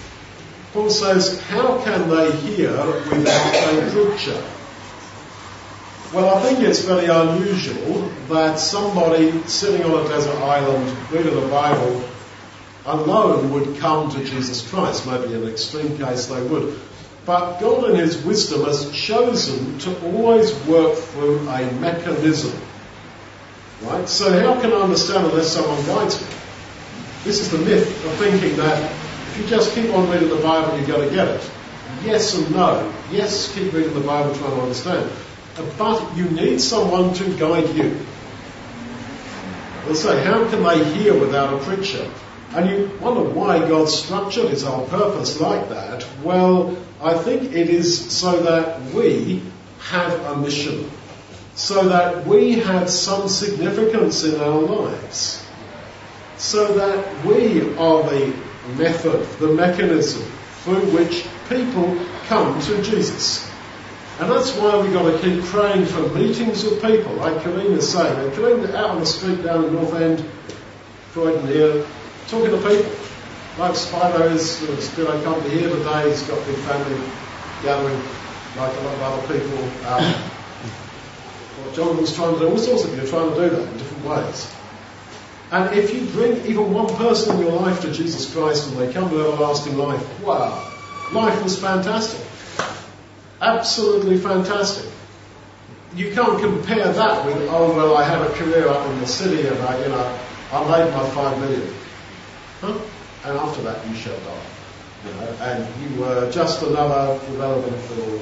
Paul 0.73 0.89
says, 0.89 1.41
How 1.41 1.83
can 1.83 2.09
they 2.09 2.31
hear 2.37 2.71
without 3.09 3.55
a 3.55 3.91
preacher? 3.91 4.41
Well, 6.11 6.35
I 6.35 6.41
think 6.41 6.67
it's 6.67 6.79
very 6.79 7.05
unusual 7.05 8.09
that 8.29 8.57
somebody 8.57 9.31
sitting 9.43 9.85
on 9.85 10.03
a 10.03 10.09
desert 10.09 10.37
island 10.37 11.11
reading 11.11 11.35
the 11.35 11.47
Bible 11.49 12.03
alone 12.87 13.53
would 13.53 13.77
come 13.77 14.09
to 14.09 14.23
Jesus 14.23 14.67
Christ. 14.67 15.05
Maybe 15.05 15.35
in 15.35 15.43
an 15.43 15.47
extreme 15.49 15.99
case 15.99 16.25
they 16.25 16.41
would. 16.41 16.79
But 17.27 17.59
God 17.59 17.91
in 17.91 17.95
His 17.97 18.17
wisdom 18.25 18.65
has 18.65 18.91
chosen 18.91 19.77
to 19.79 20.03
always 20.07 20.51
work 20.65 20.97
through 20.97 21.47
a 21.47 21.71
mechanism. 21.73 22.59
Right? 23.83 24.09
So 24.09 24.31
how 24.31 24.59
can 24.59 24.73
I 24.73 24.77
understand 24.77 25.27
unless 25.27 25.49
someone 25.49 25.85
guides 25.85 26.19
me? 26.19 26.27
This 27.23 27.39
is 27.39 27.51
the 27.51 27.59
myth 27.59 27.87
of 28.05 28.11
thinking 28.13 28.57
that 28.57 28.81
if 29.29 29.37
you 29.37 29.45
just 29.45 29.75
keep 29.75 29.93
on 29.93 30.09
reading 30.09 30.29
the 30.29 30.41
Bible, 30.41 30.75
you're 30.75 30.87
going 30.87 31.07
to 31.07 31.13
get 31.13 31.27
it. 31.27 31.51
Yes 32.03 32.33
and 32.33 32.49
no. 32.49 32.91
Yes, 33.11 33.53
keep 33.53 33.71
reading 33.73 33.93
the 33.93 33.99
Bible, 33.99 34.33
trying 34.33 34.55
to 34.55 34.61
understand 34.61 35.11
but 35.77 36.15
you 36.15 36.25
need 36.29 36.61
someone 36.61 37.13
to 37.15 37.37
guide 37.37 37.69
you. 37.75 37.97
They'll 39.85 39.95
say, 39.95 40.23
how 40.23 40.49
can 40.49 40.63
they 40.63 40.83
hear 40.95 41.19
without 41.19 41.53
a 41.53 41.57
preacher? 41.63 42.09
And 42.51 42.69
you 42.69 42.91
wonder 42.99 43.23
why 43.23 43.59
God 43.59 43.89
structured 43.89 44.49
his 44.49 44.63
whole 44.63 44.87
purpose 44.87 45.39
like 45.39 45.69
that. 45.69 46.05
Well, 46.23 46.77
I 47.01 47.17
think 47.17 47.53
it 47.53 47.69
is 47.69 48.11
so 48.11 48.41
that 48.43 48.81
we 48.93 49.41
have 49.79 50.13
a 50.25 50.35
mission. 50.37 50.89
So 51.55 51.89
that 51.89 52.25
we 52.25 52.53
have 52.59 52.89
some 52.89 53.27
significance 53.27 54.23
in 54.23 54.39
our 54.39 54.59
lives. 54.59 55.45
So 56.37 56.73
that 56.75 57.25
we 57.25 57.75
are 57.77 58.03
the 58.03 58.33
method, 58.77 59.25
the 59.39 59.53
mechanism 59.53 60.23
through 60.63 60.91
which 60.91 61.25
people 61.49 61.97
come 62.27 62.59
to 62.61 62.81
Jesus. 62.81 63.48
And 64.19 64.29
that's 64.29 64.51
why 64.57 64.81
we've 64.81 64.91
got 64.91 65.09
to 65.09 65.17
keep 65.19 65.41
praying 65.45 65.85
for 65.85 66.01
meetings 66.09 66.65
of 66.65 66.81
people, 66.81 67.13
like 67.13 67.35
Kareem 67.37 67.77
is 67.77 67.89
saying. 67.89 68.19
And 68.19 68.75
out 68.75 68.89
on 68.89 68.99
the 68.99 69.05
street 69.05 69.41
down 69.43 69.63
in 69.63 69.73
North 69.73 69.93
End, 69.93 70.25
Croydon 71.13 71.47
here, 71.47 71.85
talking 72.27 72.51
to 72.51 72.57
people. 72.57 72.91
Like 73.57 73.73
Spino 73.75 74.29
is 74.31 74.59
still 74.89 75.07
a 75.07 75.23
company 75.23 75.59
here 75.59 75.69
today, 75.69 76.09
he's 76.09 76.21
got 76.23 76.37
a 76.37 76.45
big 76.45 76.55
family 76.57 76.99
gathering, 77.63 78.01
like 78.57 78.75
a 78.75 78.81
lot 78.81 78.93
of 78.93 79.01
other 79.01 79.39
people. 79.39 79.57
Um, 79.87 80.03
what 81.63 81.75
trying 82.13 82.33
to 82.33 82.39
do, 82.39 82.49
all 82.49 82.57
sorts 82.57 82.83
of 82.83 82.95
you 82.95 83.03
are 83.03 83.07
trying 83.07 83.33
to 83.33 83.35
do 83.35 83.49
that 83.55 83.71
in 83.71 83.77
different 83.77 84.05
ways. 84.05 84.53
And 85.51 85.77
if 85.77 85.93
you 85.93 86.05
bring 86.11 86.45
even 86.45 86.73
one 86.73 86.93
person 86.95 87.37
in 87.37 87.43
your 87.43 87.53
life 87.53 87.81
to 87.81 87.91
Jesus 87.91 88.33
Christ 88.33 88.69
and 88.69 88.77
they 88.77 88.91
come 88.91 89.09
to 89.09 89.19
everlasting 89.19 89.77
life, 89.77 90.21
wow, 90.21 90.71
life 91.11 91.41
was 91.41 91.57
fantastic. 91.57 92.28
Absolutely 93.41 94.17
fantastic. 94.17 94.91
You 95.95 96.13
can't 96.13 96.39
compare 96.39 96.91
that 96.91 97.25
with, 97.25 97.47
oh, 97.49 97.73
well, 97.75 97.97
I 97.97 98.03
had 98.03 98.21
a 98.21 98.29
career 98.33 98.67
up 98.67 98.85
in 98.91 98.99
the 98.99 99.07
city 99.07 99.47
and 99.47 99.57
I, 99.59 99.81
you 99.81 99.89
know, 99.89 100.19
I 100.51 100.63
made 100.63 100.93
my 100.93 101.09
five 101.11 101.39
million. 101.39 101.73
Huh? 102.61 102.77
And 103.25 103.37
after 103.37 103.61
that, 103.63 103.85
you 103.87 103.95
shall 103.95 104.17
die. 104.19 104.45
You 105.05 105.13
know, 105.13 105.37
and 105.41 105.81
you 105.81 106.01
were 106.01 106.29
just 106.31 106.61
another 106.61 107.17
development 107.25 107.77
fool 107.83 108.21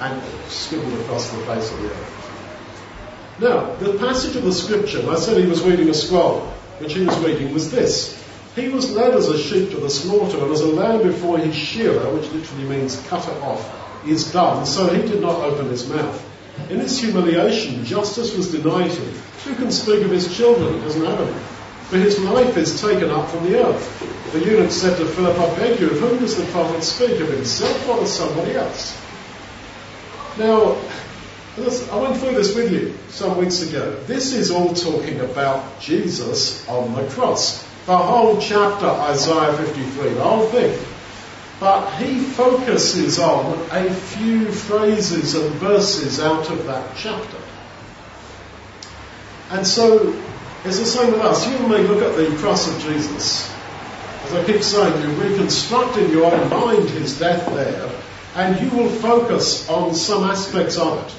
and 0.00 0.22
scribbled 0.48 0.92
across 1.00 1.30
the 1.30 1.38
face 1.46 1.72
of 1.72 1.80
the 1.80 1.88
earth. 1.88 2.16
Now, 3.38 3.74
the 3.76 3.98
passage 3.98 4.34
of 4.36 4.44
the 4.44 4.52
scripture, 4.52 5.08
I 5.08 5.16
said 5.16 5.36
he 5.36 5.46
was 5.46 5.62
reading 5.62 5.88
a 5.88 5.94
scroll, 5.94 6.40
which 6.78 6.94
he 6.94 7.04
was 7.04 7.16
reading 7.20 7.54
was 7.54 7.70
this. 7.70 8.22
He 8.56 8.68
was 8.68 8.90
led 8.90 9.14
as 9.14 9.28
a 9.28 9.38
sheep 9.38 9.70
to 9.70 9.76
the 9.76 9.90
slaughter 9.90 10.38
and 10.38 10.50
as 10.50 10.62
a 10.62 10.68
lamb 10.68 11.02
before 11.02 11.38
his 11.38 11.54
shearer, 11.54 12.12
which 12.14 12.30
literally 12.32 12.64
means 12.64 13.00
cutter 13.08 13.32
off, 13.42 13.85
is 14.04 14.32
done, 14.32 14.66
so 14.66 14.92
he 14.92 15.02
did 15.02 15.20
not 15.20 15.40
open 15.40 15.68
his 15.68 15.88
mouth. 15.88 16.22
In 16.70 16.80
his 16.80 16.98
humiliation, 16.98 17.84
justice 17.84 18.36
was 18.36 18.50
denied 18.50 18.90
him. 18.90 19.14
Who 19.44 19.54
can 19.54 19.70
speak 19.70 20.04
of 20.04 20.10
his 20.10 20.34
children? 20.36 20.80
Doesn't 20.80 21.04
have 21.04 21.20
any. 21.20 21.38
For 21.88 21.98
his 21.98 22.18
life 22.20 22.56
is 22.56 22.80
taken 22.80 23.10
up 23.10 23.28
from 23.28 23.44
the 23.44 23.64
earth. 23.64 24.32
The 24.32 24.40
eunuch 24.40 24.72
said 24.72 24.96
to 24.98 25.06
Philip, 25.06 25.38
I 25.38 25.56
beg 25.56 25.80
you, 25.80 25.90
of 25.90 26.00
whom 26.00 26.18
does 26.18 26.36
the 26.36 26.44
prophet 26.50 26.82
speak? 26.82 27.20
Of 27.20 27.28
himself 27.28 27.88
or 27.88 28.00
of 28.00 28.08
somebody 28.08 28.54
else? 28.54 29.00
Now, 30.36 30.76
I 31.58 31.96
went 32.00 32.16
through 32.16 32.34
this 32.34 32.54
with 32.56 32.72
you 32.72 32.94
some 33.08 33.38
weeks 33.38 33.62
ago. 33.62 33.98
This 34.06 34.32
is 34.32 34.50
all 34.50 34.74
talking 34.74 35.20
about 35.20 35.80
Jesus 35.80 36.66
on 36.68 36.94
the 36.94 37.06
cross. 37.10 37.62
The 37.86 37.96
whole 37.96 38.40
chapter, 38.40 38.86
Isaiah 38.86 39.56
53, 39.56 40.14
the 40.14 40.22
whole 40.22 40.48
thing 40.48 40.76
but 41.58 41.96
he 41.96 42.20
focuses 42.20 43.18
on 43.18 43.58
a 43.70 43.90
few 43.90 44.50
phrases 44.52 45.34
and 45.34 45.54
verses 45.54 46.20
out 46.20 46.50
of 46.50 46.66
that 46.66 46.96
chapter. 46.96 47.38
And 49.50 49.66
so 49.66 50.14
it's 50.64 50.78
the 50.78 50.84
same 50.84 51.12
with 51.12 51.20
us. 51.20 51.48
You 51.48 51.66
may 51.68 51.78
look 51.78 52.02
at 52.02 52.16
the 52.16 52.36
cross 52.38 52.68
of 52.68 52.82
Jesus. 52.82 53.52
As 54.24 54.34
I 54.34 54.44
keep 54.44 54.62
saying, 54.62 55.02
you 55.02 55.08
reconstruct 55.22 55.96
in 55.96 56.10
your 56.10 56.26
own 56.26 56.50
mind 56.50 56.90
his 56.90 57.18
death 57.18 57.46
there, 57.54 57.90
and 58.34 58.60
you 58.60 58.76
will 58.76 58.90
focus 58.90 59.68
on 59.68 59.94
some 59.94 60.24
aspects 60.24 60.76
of 60.76 60.98
it 61.06 61.14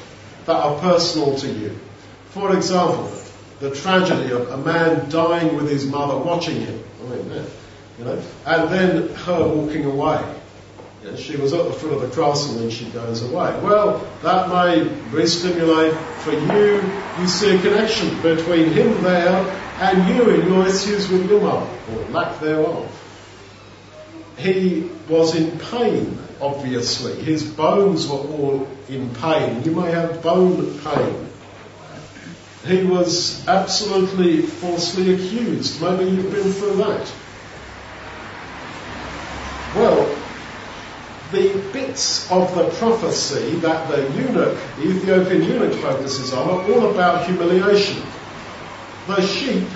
that 0.46 0.58
are 0.58 0.79
personal 0.82 1.38
to 1.38 1.48
you. 1.48 1.79
For 2.29 2.56
example, 2.56 3.12
the 3.60 3.74
tragedy 3.74 4.34
of 4.34 4.50
a 4.50 4.58
man 4.58 5.10
dying 5.10 5.56
with 5.56 5.70
his 5.70 5.86
mother 5.86 6.17
watching 6.17 6.60
him. 6.60 6.84
I 7.01 7.15
mean, 7.15 7.46
you 7.98 8.06
know, 8.06 8.22
and 8.46 8.72
then 8.72 9.10
her 9.10 9.48
walking 9.48 9.86
away. 9.86 10.24
You 11.04 11.12
know, 11.12 11.18
she 11.18 11.38
was 11.38 11.54
at 11.54 11.63
the 11.66 11.74
foot 11.74 11.94
of 11.94 12.01
the 12.01 12.10
cross 12.10 12.50
and 12.50 12.60
then 12.60 12.70
she 12.70 12.86
goes 12.86 13.24
away. 13.24 13.60
Well, 13.62 14.06
that 14.24 14.50
may 14.50 14.84
re-stimulate 15.12 15.94
for 15.94 16.32
you. 16.32 16.82
You 17.20 17.27
see 17.27 17.56
a 17.56 17.62
connection 17.62 18.22
between 18.22 18.72
him 18.72 19.01
there 19.04 19.63
and 19.80 20.16
you 20.16 20.30
in 20.32 20.48
your 20.48 20.68
issues 20.68 21.08
with 21.10 21.30
your 21.30 21.42
mother, 21.42 21.70
or 21.92 22.04
lack 22.10 22.39
thereof. 22.39 22.92
He 24.38 24.89
was 25.08 25.36
in 25.36 25.58
pain, 25.60 26.18
obviously. 26.42 27.13
His 27.24 27.44
bones 27.44 28.08
were 28.08 28.18
all 28.18 28.68
in 28.89 29.13
pain. 29.16 29.63
You 29.63 29.72
may 29.72 29.92
have 29.92 30.22
bone 30.22 30.80
pain. 30.80 31.27
He 32.66 32.84
was 32.84 33.48
absolutely 33.48 34.42
falsely 34.42 35.13
accused. 35.13 35.82
Maybe 35.82 36.12
you've 36.12 36.32
been 36.32 36.51
through 36.51 36.75
that. 36.77 37.12
Well, 39.78 40.18
the 41.32 41.54
bits 41.72 42.32
of 42.32 42.56
the 42.56 42.68
prophecy 42.80 43.58
that 43.58 43.88
the 43.90 44.02
eunuch, 44.14 44.58
the 44.78 44.90
Ethiopian 44.90 45.44
eunuch 45.44 45.74
focuses 45.82 46.34
on 46.34 46.50
are 46.50 46.72
all 46.72 46.90
about 46.92 47.28
humiliation. 47.28 48.02
The 49.06 49.22
sheep 49.22 49.68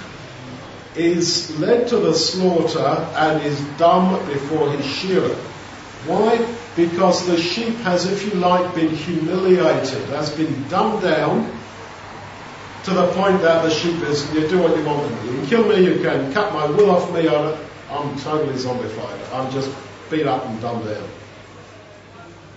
is 0.95 1.55
led 1.59 1.87
to 1.89 1.97
the 1.97 2.15
slaughter 2.15 2.79
and 2.79 3.45
is 3.45 3.59
dumb 3.77 4.25
before 4.25 4.71
his 4.71 4.85
shearer. 4.85 5.35
Why? 6.07 6.47
Because 6.75 7.27
the 7.27 7.39
sheep 7.39 7.75
has, 7.81 8.11
if 8.11 8.25
you 8.25 8.39
like, 8.39 8.73
been 8.73 8.89
humiliated, 8.89 10.01
has 10.09 10.35
been 10.35 10.67
dumbed 10.67 11.03
down 11.03 11.45
to 12.85 12.91
the 12.91 13.05
point 13.13 13.39
that 13.41 13.61
the 13.61 13.69
sheep 13.69 14.01
is, 14.03 14.33
you 14.33 14.47
do 14.47 14.57
what 14.63 14.75
you 14.75 14.83
want 14.83 15.07
to 15.07 15.15
do. 15.21 15.31
You 15.31 15.37
can 15.41 15.47
kill 15.47 15.67
me, 15.67 15.85
you 15.85 16.01
can 16.01 16.33
cut 16.33 16.51
my 16.53 16.65
wool 16.65 16.89
off 16.89 17.13
me, 17.13 17.29
I'm 17.29 18.17
totally 18.19 18.55
zombified. 18.55 19.33
I'm 19.33 19.51
just 19.51 19.69
beat 20.11 20.27
up 20.27 20.45
and 20.45 20.61
dumbed 20.61 20.85
down. 20.85 21.09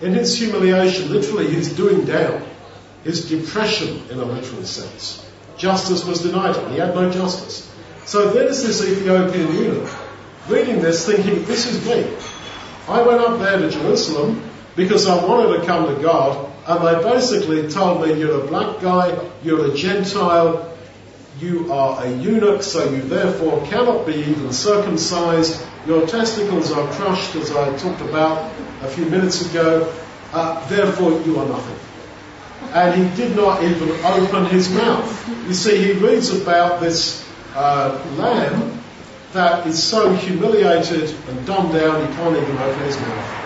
In 0.01 0.13
his 0.13 0.37
humiliation, 0.37 1.11
literally, 1.11 1.47
his 1.47 1.73
doing 1.75 2.05
down. 2.05 2.43
His 3.03 3.29
depression, 3.29 4.01
in 4.09 4.19
a 4.19 4.25
literal 4.25 4.63
sense. 4.63 5.25
Justice 5.57 6.03
was 6.03 6.21
denied 6.21 6.55
him. 6.55 6.71
He 6.71 6.77
had 6.77 6.93
no 6.93 7.09
justice. 7.09 7.71
So 8.05 8.31
there's 8.31 8.61
this 8.61 8.81
Ethiopian 8.81 9.53
eunuch 9.55 9.89
reading 10.47 10.81
this 10.81 11.05
thinking, 11.07 11.43
this 11.45 11.65
is 11.65 11.83
me. 11.87 12.15
I 12.87 13.01
went 13.01 13.21
up 13.21 13.39
there 13.39 13.57
to 13.57 13.69
Jerusalem 13.69 14.41
because 14.75 15.07
I 15.07 15.23
wanted 15.25 15.57
to 15.57 15.65
come 15.65 15.95
to 15.95 16.01
God 16.01 16.51
and 16.67 16.85
they 16.85 17.11
basically 17.11 17.67
told 17.67 18.01
me 18.01 18.19
you're 18.19 18.43
a 18.43 18.47
black 18.47 18.81
guy, 18.81 19.17
you're 19.43 19.71
a 19.71 19.75
Gentile, 19.75 20.74
you 21.39 21.71
are 21.71 22.03
a 22.05 22.09
eunuch, 22.09 22.63
so 22.63 22.89
you 22.89 23.01
therefore 23.01 23.65
cannot 23.67 24.05
be 24.05 24.13
even 24.13 24.53
circumcised. 24.53 25.61
Your 25.85 26.07
testicles 26.07 26.71
are 26.71 26.87
crushed, 26.93 27.35
as 27.35 27.51
I 27.51 27.75
talked 27.77 28.01
about 28.01 28.51
a 28.81 28.87
few 28.87 29.05
minutes 29.05 29.49
ago. 29.49 29.93
Uh, 30.31 30.67
therefore, 30.67 31.11
you 31.21 31.37
are 31.39 31.47
nothing. 31.47 31.79
And 32.73 32.95
he 32.95 33.15
did 33.15 33.35
not 33.35 33.63
even 33.63 33.89
open 34.03 34.45
his 34.47 34.69
mouth. 34.71 35.27
You 35.47 35.53
see, 35.53 35.77
he 35.77 35.93
reads 35.93 36.29
about 36.29 36.81
this 36.81 37.25
uh, 37.53 38.01
lamb 38.17 38.79
that 39.33 39.67
is 39.67 39.81
so 39.81 40.13
humiliated 40.13 41.13
and 41.27 41.45
dumbed 41.45 41.73
down 41.73 42.07
he 42.07 42.15
can't 42.15 42.35
even 42.35 42.57
open 42.57 42.83
his 42.83 42.97
mouth. 42.97 43.45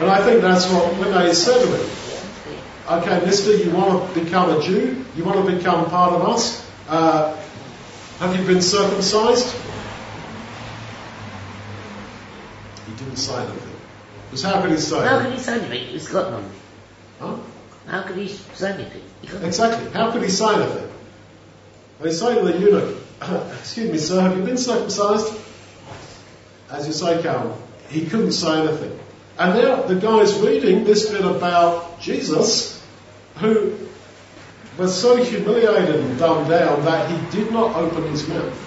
And 0.00 0.10
I 0.10 0.24
think 0.24 0.40
that's 0.40 0.66
what 0.70 0.94
when 0.94 1.12
they 1.12 1.34
said 1.34 1.60
to 1.60 1.66
him, 1.66 1.90
okay, 2.90 3.24
mister, 3.26 3.56
you 3.56 3.70
want 3.70 4.14
to 4.14 4.20
become 4.20 4.50
a 4.50 4.62
Jew? 4.62 5.04
You 5.16 5.24
want 5.24 5.46
to 5.46 5.56
become 5.56 5.88
part 5.90 6.14
of 6.14 6.28
us? 6.28 6.63
Uh, 6.88 7.36
have 8.18 8.36
you 8.38 8.46
been 8.46 8.62
circumcised? 8.62 9.54
He 12.86 12.92
didn't 12.96 13.16
say 13.16 13.36
anything. 13.36 13.76
Because 14.26 14.42
how 14.42 14.60
could 14.62 14.70
he 14.70 14.76
say 14.76 15.06
How 15.06 15.22
could 15.22 15.32
he 15.32 15.38
say 15.38 15.58
anything? 15.58 15.86
He's 15.88 16.08
got 16.08 16.30
none. 16.30 16.50
Huh? 17.20 17.36
How 17.86 18.02
could 18.02 18.16
he 18.16 18.28
say 18.28 18.72
anything? 18.72 19.02
Exactly. 19.42 19.90
How 19.92 20.10
could 20.10 20.22
he 20.22 20.28
say 20.28 20.54
anything? 20.54 20.90
They 22.00 22.12
say 22.12 22.34
to 22.34 22.44
the 22.44 22.58
eunuch, 22.58 22.96
Excuse 23.60 23.90
me, 23.90 23.98
sir, 23.98 24.20
have 24.20 24.36
you 24.36 24.42
been 24.42 24.58
circumcised? 24.58 25.32
As 26.70 26.86
you 26.86 26.92
say, 26.92 27.22
Cal, 27.22 27.56
he 27.88 28.06
couldn't 28.06 28.32
say 28.32 28.60
anything. 28.60 28.98
And 29.38 29.54
now 29.54 29.82
the 29.82 29.94
guy's 29.94 30.38
reading 30.40 30.84
this 30.84 31.10
bit 31.10 31.24
about 31.24 32.00
Jesus, 32.00 32.82
who 33.36 33.76
was 34.76 35.00
so 35.00 35.16
humiliated 35.16 35.96
and 35.96 36.18
dumbed 36.18 36.48
down 36.48 36.84
that 36.84 37.10
he 37.10 37.36
did 37.36 37.52
not 37.52 37.76
open 37.76 38.04
his 38.10 38.26
mouth. 38.28 38.60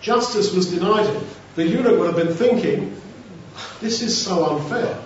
Justice 0.00 0.52
was 0.52 0.70
denied 0.70 1.06
him. 1.06 1.24
The 1.54 1.66
eunuch 1.66 1.98
would 1.98 2.06
have 2.06 2.16
been 2.16 2.34
thinking, 2.34 3.00
this 3.80 4.02
is 4.02 4.20
so 4.20 4.56
unfair. 4.56 4.98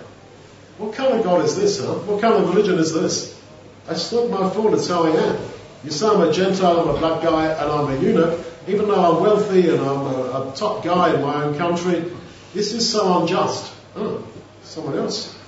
What 0.77 0.93
kind 0.93 1.13
of 1.13 1.23
God 1.23 1.45
is 1.45 1.55
this, 1.55 1.79
huh? 1.79 1.93
What 1.93 2.21
kind 2.21 2.33
of 2.33 2.49
religion 2.49 2.79
is 2.79 2.93
this? 2.93 3.39
That's 3.87 4.11
not 4.11 4.29
my 4.29 4.49
fault, 4.49 4.73
it's 4.73 4.87
how 4.87 5.03
I 5.05 5.09
am. 5.11 5.37
You 5.83 5.91
say 5.91 6.07
I'm 6.07 6.21
a 6.21 6.31
Gentile, 6.31 6.79
I'm 6.81 6.89
a 6.89 6.97
black 6.97 7.21
guy, 7.21 7.47
and 7.47 7.71
I'm 7.71 7.87
a 7.87 8.01
eunuch, 8.01 8.39
even 8.67 8.87
though 8.87 9.15
I'm 9.15 9.21
wealthy 9.21 9.69
and 9.69 9.79
I'm 9.79 10.05
a, 10.05 10.51
a 10.51 10.53
top 10.55 10.83
guy 10.83 11.13
in 11.15 11.21
my 11.21 11.43
own 11.43 11.57
country, 11.57 12.11
this 12.53 12.73
is 12.73 12.87
so 12.89 13.21
unjust. 13.21 13.73
Oh, 13.95 14.23
someone 14.63 14.97
else 14.97 15.40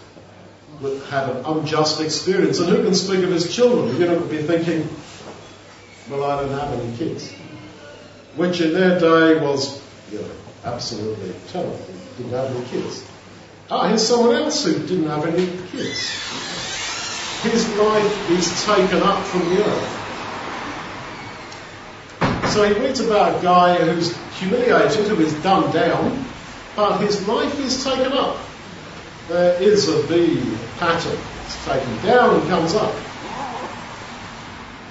have 1.09 1.35
an 1.35 1.45
unjust 1.45 2.01
experience. 2.01 2.59
And 2.59 2.69
who 2.69 2.83
can 2.83 2.93
speak 2.93 3.23
of 3.23 3.31
his 3.31 3.53
children? 3.53 3.87
The 3.93 3.99
eunuch 3.99 4.19
would 4.21 4.31
be 4.31 4.41
thinking, 4.43 4.87
well, 6.09 6.23
I 6.23 6.41
don't 6.41 6.51
have 6.51 6.79
any 6.79 6.97
kids. 6.97 7.31
Which 8.35 8.61
in 8.61 8.73
their 8.73 8.99
day 8.99 9.39
was, 9.39 9.81
you 10.11 10.19
know, 10.19 10.29
absolutely 10.65 11.33
terrible. 11.49 11.79
Didn't 12.17 12.31
have 12.31 12.55
any 12.55 12.65
kids. 12.65 13.05
Ah, 13.71 13.87
here's 13.87 14.07
someone 14.07 14.35
else 14.35 14.65
who 14.65 14.73
didn't 14.73 15.07
have 15.07 15.25
any 15.25 15.47
kids. 15.71 16.09
His 17.43 17.67
life 17.77 18.29
is 18.31 18.65
taken 18.65 19.01
up 19.01 19.23
from 19.25 19.49
the 19.49 19.63
earth. 19.65 19.99
So 22.51 22.63
he 22.71 22.73
reads 22.79 22.99
about 22.99 23.39
a 23.39 23.41
guy 23.41 23.77
who's 23.77 24.15
humiliated, 24.37 25.07
who 25.07 25.19
is 25.21 25.33
dumbed 25.41 25.73
down, 25.73 26.25
but 26.75 26.99
his 26.99 27.27
life 27.27 27.59
is 27.59 27.83
taken 27.83 28.13
up. 28.13 28.37
There 29.27 29.61
is 29.61 29.87
a 29.87 30.01
V 30.03 30.37
pattern. 30.77 31.17
It's 31.45 31.65
taken 31.65 31.97
down 32.05 32.39
and 32.39 32.49
comes 32.49 32.75
up. 32.75 32.93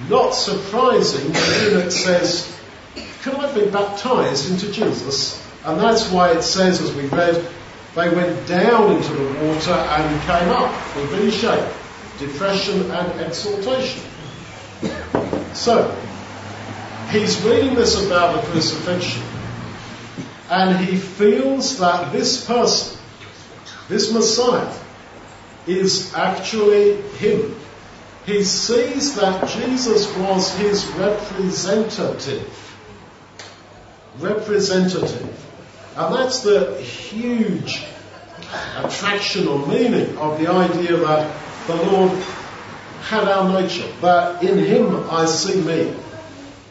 Not 0.09 0.31
surprising, 0.31 1.33
the 1.33 1.71
eunuch 1.71 1.93
says, 1.93 2.59
Can 3.23 3.37
I 3.37 3.53
be 3.55 3.71
baptized 3.71 4.51
into 4.51 4.73
Jesus? 4.73 5.41
And 5.65 5.81
that's 5.81 6.11
why 6.11 6.33
it 6.33 6.43
says, 6.43 6.81
as 6.81 6.93
we 6.95 7.07
read, 7.07 7.37
they 7.95 8.09
went 8.09 8.49
down 8.49 8.97
into 8.97 9.13
the 9.13 9.25
water 9.25 9.73
and 9.73 10.23
came 10.23 10.49
up 10.49 10.97
in 10.97 11.07
V 11.09 11.31
shape, 11.31 11.65
depression 12.19 12.91
and 12.91 13.21
exaltation. 13.21 14.03
So, 15.55 15.97
he's 17.11 17.41
reading 17.43 17.75
this 17.75 18.05
about 18.05 18.35
the 18.35 18.51
crucifixion, 18.51 19.23
and 20.51 20.85
he 20.85 20.97
feels 20.97 21.79
that 21.79 22.13
this 22.13 22.45
person, 22.45 22.99
this 23.89 24.13
Messiah, 24.13 24.73
is 25.67 26.15
actually 26.15 27.01
him. 27.19 27.55
He 28.27 28.45
sees 28.45 29.17
that 29.17 29.49
Jesus 29.49 30.15
was 30.19 30.55
his 30.57 30.87
representative. 30.93 32.49
Representative. 34.19 35.47
And 35.97 36.15
that's 36.15 36.41
the 36.41 36.81
huge 36.81 37.85
attraction 38.77 39.49
or 39.49 39.67
meaning 39.67 40.17
of 40.19 40.39
the 40.39 40.51
idea 40.51 40.97
that 40.97 41.37
the 41.67 41.77
Lord 41.77 42.11
had 43.03 43.29
our 43.29 43.61
nature, 43.61 43.87
that 44.01 44.43
in 44.43 44.59
Him 44.59 45.11
I 45.11 45.27
see 45.27 45.61
me, 45.61 45.95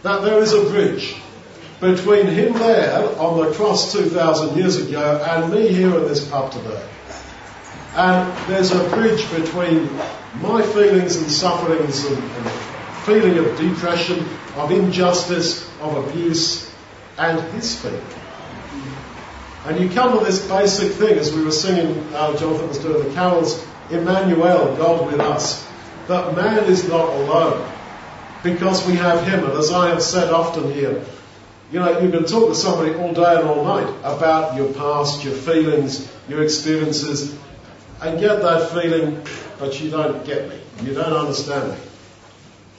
that 0.03 0.21
there 0.21 0.39
is 0.39 0.53
a 0.53 0.63
bridge 0.69 1.15
between 1.79 2.27
Him 2.27 2.53
there 2.53 3.19
on 3.19 3.39
the 3.39 3.51
cross 3.53 3.91
2,000 3.91 4.57
years 4.57 4.77
ago 4.77 5.23
and 5.27 5.53
me 5.53 5.67
here 5.67 5.95
in 5.97 6.07
this 6.07 6.27
pub 6.29 6.51
today. 6.51 6.83
And 7.95 8.49
there's 8.49 8.71
a 8.71 8.87
bridge 8.89 9.29
between 9.31 9.89
my 10.41 10.61
feelings 10.61 11.17
and 11.17 11.29
sufferings 11.29 12.05
and, 12.05 12.17
and 12.17 12.49
feeling 13.05 13.37
of 13.37 13.57
depression, 13.57 14.25
of 14.55 14.71
injustice, 14.71 15.69
of 15.81 16.07
abuse, 16.07 16.73
and 17.17 17.39
His 17.53 17.79
feeling. 17.81 18.05
And 19.65 19.79
you 19.79 19.89
come 19.89 20.17
to 20.17 20.25
this 20.25 20.47
basic 20.47 20.93
thing, 20.93 21.17
as 21.19 21.33
we 21.33 21.43
were 21.43 21.51
singing, 21.51 21.97
uh, 22.13 22.35
Jonathan 22.37 22.67
was 22.67 22.79
doing 22.79 23.07
the 23.07 23.13
carols, 23.13 23.65
Emmanuel, 23.91 24.75
God 24.77 25.05
with 25.11 25.19
us, 25.19 25.67
that 26.07 26.35
man 26.35 26.63
is 26.65 26.87
not 26.87 27.09
alone 27.09 27.69
because 28.41 28.87
we 28.87 28.93
have 28.93 29.25
him. 29.27 29.43
And 29.43 29.53
as 29.53 29.71
I 29.71 29.89
have 29.89 30.01
said 30.01 30.31
often 30.31 30.71
here, 30.71 31.03
you 31.71 31.79
know, 31.79 31.99
you 31.99 32.09
can 32.09 32.25
talk 32.25 32.49
to 32.49 32.55
somebody 32.55 32.93
all 32.95 33.13
day 33.13 33.39
and 33.39 33.47
all 33.47 33.63
night 33.63 33.87
about 33.99 34.55
your 34.55 34.73
past, 34.73 35.23
your 35.23 35.33
feelings, 35.33 36.11
your 36.27 36.43
experiences, 36.43 37.37
and 38.01 38.19
get 38.19 38.41
that 38.41 38.71
feeling, 38.71 39.21
but 39.59 39.79
you 39.79 39.91
don't 39.91 40.25
get 40.25 40.49
me. 40.49 40.59
You 40.83 40.93
don't 40.93 41.13
understand 41.13 41.71
me. 41.71 41.77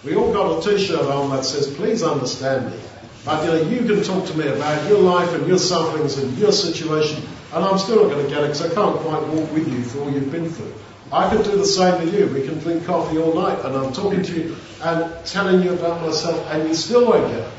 We 0.05 0.17
all 0.17 0.33
got 0.33 0.59
a 0.59 0.71
t-shirt 0.71 1.01
on 1.01 1.31
that 1.31 1.45
says, 1.45 1.73
please 1.75 2.03
understand 2.03 2.73
me. 2.73 2.79
But 3.25 3.45
you 3.45 3.51
know, 3.51 3.71
you 3.71 3.79
can 3.87 4.03
talk 4.03 4.27
to 4.27 4.37
me 4.37 4.49
about 4.49 4.89
your 4.89 4.99
life 4.99 5.33
and 5.33 5.47
your 5.47 5.59
sufferings 5.59 6.19
and 6.19 6.37
your 6.37 6.51
situation, 6.51 7.23
and 7.53 7.65
I'm 7.65 7.79
still 7.79 8.03
not 8.03 8.13
going 8.13 8.25
to 8.25 8.29
get 8.29 8.43
it 8.43 8.49
because 8.49 8.63
I 8.63 8.75
can't 8.75 8.97
quite 8.97 9.23
walk 9.29 9.53
with 9.53 9.69
you 9.69 9.85
through 9.85 10.03
all 10.03 10.11
you've 10.11 10.33
been 10.33 10.51
through. 10.51 10.75
I 11.13 11.29
can 11.29 11.43
do 11.43 11.57
the 11.57 11.67
same 11.67 12.01
to 12.01 12.19
you. 12.19 12.27
We 12.27 12.43
can 12.43 12.59
drink 12.59 12.85
coffee 12.85 13.19
all 13.19 13.35
night, 13.35 13.65
and 13.65 13.77
I'm 13.77 13.93
talking 13.93 14.23
to 14.23 14.33
you 14.33 14.57
and 14.83 15.25
telling 15.25 15.63
you 15.63 15.75
about 15.75 16.01
myself, 16.01 16.45
and 16.51 16.69
you 16.69 16.75
still 16.75 17.07
won't 17.09 17.29
get 17.29 17.41
it. 17.41 17.53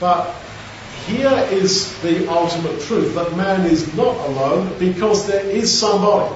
But 0.00 0.34
here 1.06 1.48
is 1.50 1.98
the 2.02 2.30
ultimate 2.30 2.80
truth 2.82 3.14
that 3.14 3.36
man 3.36 3.66
is 3.66 3.94
not 3.94 4.16
alone 4.28 4.78
because 4.78 5.26
there 5.26 5.44
is 5.44 5.76
somebody. 5.76 6.34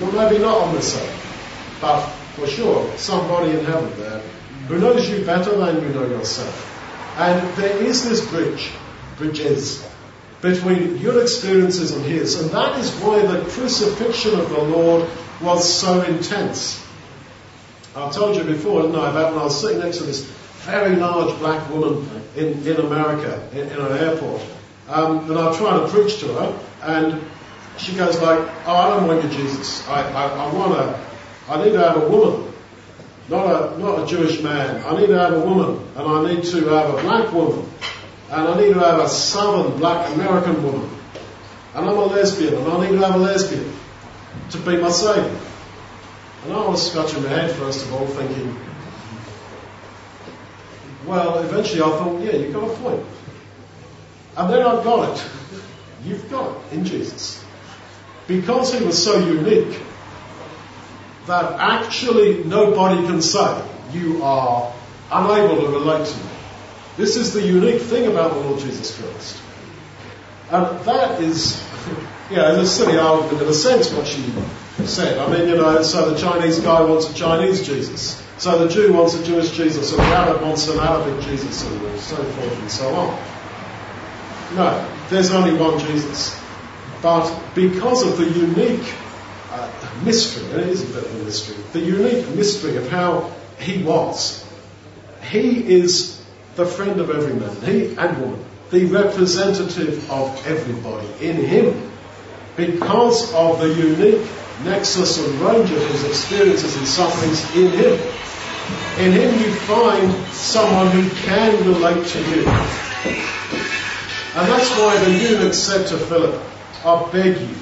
Maybe 0.00 0.38
not 0.38 0.58
on 0.58 0.74
this 0.74 0.94
earth, 0.96 1.78
but 1.80 2.06
for 2.36 2.46
sure, 2.46 2.96
somebody 2.98 3.58
in 3.58 3.64
heaven 3.64 3.98
there 3.98 4.20
who 4.68 4.78
knows 4.78 5.08
you 5.08 5.24
better 5.24 5.56
than 5.56 5.82
you 5.82 5.88
know 5.90 6.06
yourself. 6.06 6.72
And 7.18 7.56
there 7.56 7.82
is 7.82 8.08
this 8.08 8.28
bridge, 8.28 8.70
bridges, 9.16 9.86
between 10.42 10.98
your 10.98 11.22
experiences 11.22 11.92
and 11.92 12.04
his. 12.04 12.40
And 12.40 12.50
that 12.50 12.78
is 12.78 12.90
why 12.96 13.24
the 13.24 13.48
crucifixion 13.48 14.38
of 14.38 14.50
the 14.50 14.60
Lord 14.60 15.08
was 15.40 15.72
so 15.72 16.02
intense. 16.02 16.84
I 17.94 18.10
told 18.10 18.36
you 18.36 18.44
before, 18.44 18.82
didn't 18.82 18.96
I, 18.96 19.10
about 19.10 19.32
when 19.32 19.40
I 19.40 19.44
was 19.44 19.58
sitting 19.60 19.78
next 19.78 19.98
to 19.98 20.04
this 20.04 20.30
very 20.66 20.96
large 20.96 21.38
black 21.38 21.70
woman 21.70 22.08
in, 22.34 22.66
in 22.66 22.76
America, 22.76 23.48
in, 23.52 23.68
in 23.68 23.78
an 23.78 23.92
airport. 23.98 24.42
Um, 24.88 25.30
and 25.30 25.38
I 25.38 25.56
trying 25.56 25.80
to 25.80 25.88
preach 25.88 26.18
to 26.20 26.28
her, 26.34 26.60
and 26.82 27.22
she 27.78 27.94
goes 27.94 28.20
like, 28.20 28.40
oh, 28.66 28.74
I 28.74 28.90
don't 28.90 29.06
want 29.06 29.22
you, 29.24 29.30
Jesus. 29.30 29.86
I, 29.88 30.02
I, 30.10 30.26
I 30.26 30.52
want 30.52 30.74
to, 30.74 31.00
I 31.48 31.64
need 31.64 31.72
to 31.72 31.78
have 31.78 32.02
a 32.02 32.08
woman, 32.08 32.52
not 33.28 33.46
a, 33.46 33.78
not 33.78 34.02
a 34.02 34.06
Jewish 34.06 34.42
man. 34.42 34.84
I 34.84 35.00
need 35.00 35.06
to 35.08 35.18
have 35.18 35.34
a 35.34 35.40
woman, 35.40 35.84
and 35.94 36.08
I 36.08 36.34
need 36.34 36.44
to 36.44 36.68
have 36.68 36.94
a 36.94 37.00
black 37.02 37.32
woman, 37.32 37.68
and 38.30 38.48
I 38.48 38.60
need 38.60 38.74
to 38.74 38.80
have 38.80 39.00
a 39.00 39.08
southern 39.08 39.78
black 39.78 40.12
American 40.14 40.62
woman. 40.64 40.90
And 41.74 41.88
I'm 41.88 41.96
a 41.96 42.06
lesbian, 42.06 42.54
and 42.54 42.66
I 42.66 42.80
need 42.80 42.98
to 42.98 43.06
have 43.06 43.14
a 43.14 43.18
lesbian 43.18 43.72
to 44.50 44.58
be 44.58 44.78
my 44.78 44.90
savior. 44.90 45.40
And 46.44 46.52
I 46.52 46.68
was 46.68 46.90
scratching 46.90 47.22
my 47.22 47.28
head, 47.28 47.50
first 47.56 47.84
of 47.84 47.92
all, 47.92 48.06
thinking, 48.06 48.56
well, 51.06 51.38
eventually 51.38 51.82
I 51.82 51.88
thought, 51.88 52.20
yeah, 52.22 52.32
you've 52.32 52.52
got 52.52 52.70
a 52.70 52.74
point. 52.76 53.04
And 54.36 54.52
then 54.52 54.62
I 54.62 54.82
got 54.84 55.16
it. 55.16 55.24
You've 56.04 56.30
got 56.30 56.56
it 56.56 56.72
in 56.72 56.84
Jesus. 56.84 57.42
Because 58.26 58.74
he 58.74 58.84
was 58.84 59.02
so 59.02 59.18
unique 59.18 59.80
that 61.26 61.52
actually 61.58 62.44
nobody 62.44 63.06
can 63.06 63.22
say 63.22 63.62
you 63.92 64.22
are 64.22 64.72
unable 65.10 65.62
to 65.62 65.68
relate 65.68 66.06
to 66.06 66.16
me. 66.16 66.30
This 66.96 67.16
is 67.16 67.32
the 67.32 67.42
unique 67.42 67.82
thing 67.82 68.06
about 68.06 68.34
the 68.34 68.40
Lord 68.40 68.60
Jesus 68.60 68.98
Christ. 68.98 69.40
And 70.50 70.80
that 70.84 71.20
is, 71.20 71.62
yeah, 72.30 72.52
it's 72.52 72.62
a 72.62 72.66
silly 72.66 72.98
argument 72.98 73.42
in 73.42 73.48
a 73.48 73.54
sense 73.54 73.92
what 73.92 74.06
she 74.06 74.22
said. 74.84 75.18
I 75.18 75.30
mean, 75.30 75.48
you 75.48 75.56
know, 75.56 75.82
so 75.82 76.10
the 76.10 76.18
Chinese 76.18 76.60
guy 76.60 76.80
wants 76.82 77.10
a 77.10 77.14
Chinese 77.14 77.66
Jesus. 77.66 78.25
So 78.38 78.66
the 78.66 78.72
Jew 78.72 78.92
wants 78.92 79.14
a 79.14 79.24
Jewish 79.24 79.50
Jesus, 79.56 79.92
and 79.92 80.00
the 80.00 80.04
Arab 80.04 80.42
wants 80.42 80.68
an 80.68 80.78
Arabic 80.78 81.24
Jesus, 81.24 81.64
and 81.64 81.98
so 81.98 82.16
forth 82.16 82.60
and 82.60 82.70
so 82.70 82.94
on. 82.94 83.18
No, 84.54 84.92
there's 85.08 85.30
only 85.30 85.54
one 85.54 85.78
Jesus. 85.78 86.38
But 87.02 87.32
because 87.54 88.06
of 88.06 88.18
the 88.18 88.28
unique 88.28 88.94
uh, 89.50 89.70
mystery, 90.04 90.50
and 90.50 90.60
it 90.60 90.68
is 90.68 90.82
a 90.82 90.92
bit 90.92 91.04
of 91.04 91.20
a 91.20 91.24
mystery, 91.24 91.56
the 91.72 91.80
unique 91.80 92.28
mystery 92.34 92.76
of 92.76 92.88
how 92.88 93.32
he 93.58 93.82
was, 93.82 94.44
he 95.30 95.74
is 95.74 96.22
the 96.56 96.66
friend 96.66 97.00
of 97.00 97.10
every 97.10 97.34
man, 97.34 97.56
he 97.62 97.94
and 97.96 98.18
woman, 98.20 98.44
the 98.70 98.84
representative 98.86 100.10
of 100.10 100.46
everybody 100.46 101.08
in 101.20 101.36
him. 101.36 101.90
Because 102.56 103.34
of 103.34 103.60
the 103.60 103.68
unique 103.68 104.26
nexus 104.64 105.18
and 105.18 105.40
range 105.40 105.70
of 105.70 105.86
his 105.90 106.04
experiences 106.04 106.76
and 106.76 106.86
sufferings 106.86 107.44
in 107.54 107.70
him. 107.72 108.00
In 108.98 109.12
him 109.12 109.40
you 109.40 109.52
find 109.54 110.12
someone 110.28 110.90
who 110.90 111.08
can 111.10 111.66
relate 111.66 112.06
to 112.06 112.18
you. 112.18 112.46
And 114.36 114.48
that's 114.50 114.70
why 114.70 114.96
the 115.04 115.10
eunuch 115.10 115.54
said 115.54 115.86
to 115.88 115.98
Philip, 115.98 116.40
I 116.84 117.10
beg 117.12 117.40
you. 117.40 117.54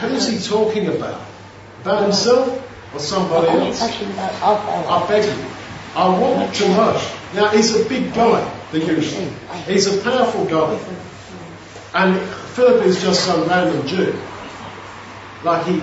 Who's 0.00 0.28
he 0.28 0.38
talking 0.38 0.88
about? 0.88 1.20
About 1.82 2.02
himself 2.02 2.48
or 2.94 3.00
somebody 3.00 3.48
else? 3.48 3.82
I 3.82 5.06
beg 5.08 5.24
you. 5.24 5.44
I 5.94 6.08
want 6.18 6.54
to 6.54 6.68
know. 6.68 7.10
Now, 7.34 7.48
he's 7.48 7.74
a 7.74 7.88
big 7.88 8.14
guy, 8.14 8.48
the 8.72 8.78
eunuch. 8.78 9.32
He's 9.66 9.86
a 9.86 10.02
powerful 10.02 10.44
guy. 10.46 10.78
And 11.94 12.20
Philip 12.54 12.84
is 12.84 13.00
just 13.02 13.24
some 13.24 13.48
random 13.48 13.86
Jew 13.86 14.18
like 15.44 15.66
he, 15.66 15.78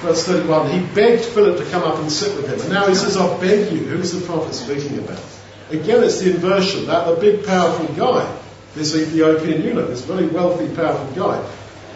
verse 0.00 0.26
31, 0.26 0.70
he 0.70 0.94
begged 0.94 1.24
Philip 1.24 1.58
to 1.58 1.70
come 1.70 1.82
up 1.82 1.98
and 1.98 2.10
sit 2.10 2.36
with 2.36 2.48
him. 2.48 2.60
And 2.60 2.70
now 2.70 2.86
he 2.86 2.94
says, 2.94 3.16
I 3.16 3.38
beg 3.40 3.72
you. 3.72 3.80
Who's 3.80 4.12
the 4.12 4.26
prophet 4.26 4.54
speaking 4.54 4.98
about? 4.98 5.22
Again, 5.70 6.02
it's 6.02 6.20
the 6.20 6.30
inversion. 6.34 6.86
That 6.86 7.06
the 7.06 7.20
big, 7.20 7.44
powerful 7.44 7.94
guy, 7.94 8.38
this 8.74 8.96
Ethiopian 8.96 9.62
eunuch, 9.62 9.88
this 9.88 10.02
very 10.02 10.26
wealthy, 10.26 10.74
powerful 10.74 11.14
guy, 11.14 11.46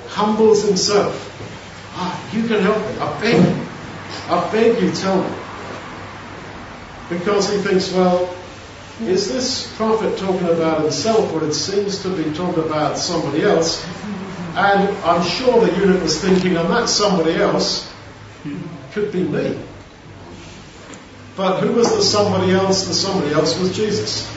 humbles 0.09 0.67
himself. 0.67 1.29
Ah, 1.95 2.31
you 2.33 2.47
can 2.47 2.61
help 2.61 2.79
me. 2.79 2.99
I 2.99 3.21
beg 3.21 3.37
you. 3.37 3.67
I 4.29 4.53
beg 4.53 4.83
you, 4.83 4.93
tell 4.93 5.23
me. 5.23 5.37
Because 7.09 7.51
he 7.51 7.59
thinks, 7.59 7.93
well, 7.93 8.35
is 9.01 9.33
this 9.33 9.75
prophet 9.77 10.17
talking 10.19 10.49
about 10.49 10.83
himself 10.83 11.33
or 11.33 11.45
it 11.45 11.55
seems 11.55 12.03
to 12.03 12.11
be 12.11 12.33
talking 12.35 12.63
about 12.63 12.99
somebody 12.99 13.43
else? 13.43 13.85
And 14.55 14.97
I'm 15.05 15.25
sure 15.27 15.65
the 15.65 15.75
eunuch 15.79 16.03
was 16.03 16.21
thinking, 16.21 16.57
and 16.57 16.69
that 16.71 16.89
somebody 16.89 17.35
else 17.35 17.93
could 18.93 19.11
be 19.11 19.23
me. 19.23 19.59
But 21.37 21.61
who 21.61 21.73
was 21.73 21.95
the 21.97 22.03
somebody 22.03 22.53
else? 22.53 22.87
The 22.87 22.95
somebody 22.95 23.33
else 23.33 23.59
was 23.59 23.75
Jesus. 23.75 24.31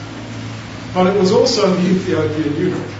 But 0.94 1.14
it 1.14 1.18
was 1.18 1.32
also 1.32 1.74
the 1.74 1.90
Ethiopian 1.90 2.56
eunuch. 2.56 2.90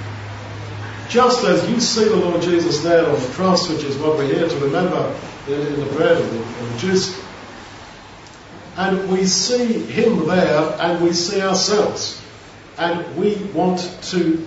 Just 1.09 1.45
as 1.45 1.69
you 1.71 1.81
see 1.81 2.05
the 2.05 2.17
Lord 2.17 2.43
Jesus 2.43 2.83
there 2.83 3.07
on 3.07 3.15
the 3.15 3.29
cross, 3.29 3.71
which 3.71 3.85
is 3.85 3.97
what 3.97 4.19
we're 4.19 4.35
here 4.35 4.49
to 4.49 4.59
remember 4.59 5.15
in, 5.47 5.55
in 5.55 5.81
the 5.81 5.87
bread 5.95 6.21
and 6.21 6.31
the, 6.31 6.43
and 6.43 6.75
the 6.75 6.79
juice, 6.79 7.27
and 8.77 9.11
we 9.11 9.25
see 9.25 9.73
him 9.85 10.27
there 10.27 10.77
and 10.81 11.03
we 11.03 11.15
see 11.15 11.41
ourselves. 11.41 12.21
And 12.77 13.17
we 13.17 13.37
want 13.55 13.79
to 14.11 14.47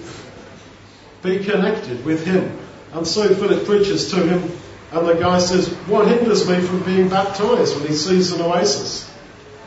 be 1.23 1.43
connected 1.43 2.05
with 2.05 2.25
him. 2.25 2.59
And 2.93 3.06
so 3.06 3.34
Philip 3.34 3.65
preaches 3.65 4.10
to 4.12 4.17
him, 4.17 4.52
and 4.91 5.08
the 5.08 5.13
guy 5.13 5.39
says, 5.39 5.67
What 5.88 6.08
hinders 6.08 6.47
me 6.47 6.60
from 6.62 6.84
being 6.84 7.10
baptized 7.10 7.75
when 7.75 7.88
he 7.88 7.93
sees 7.93 8.32
an 8.32 8.41
oasis? 8.41 9.08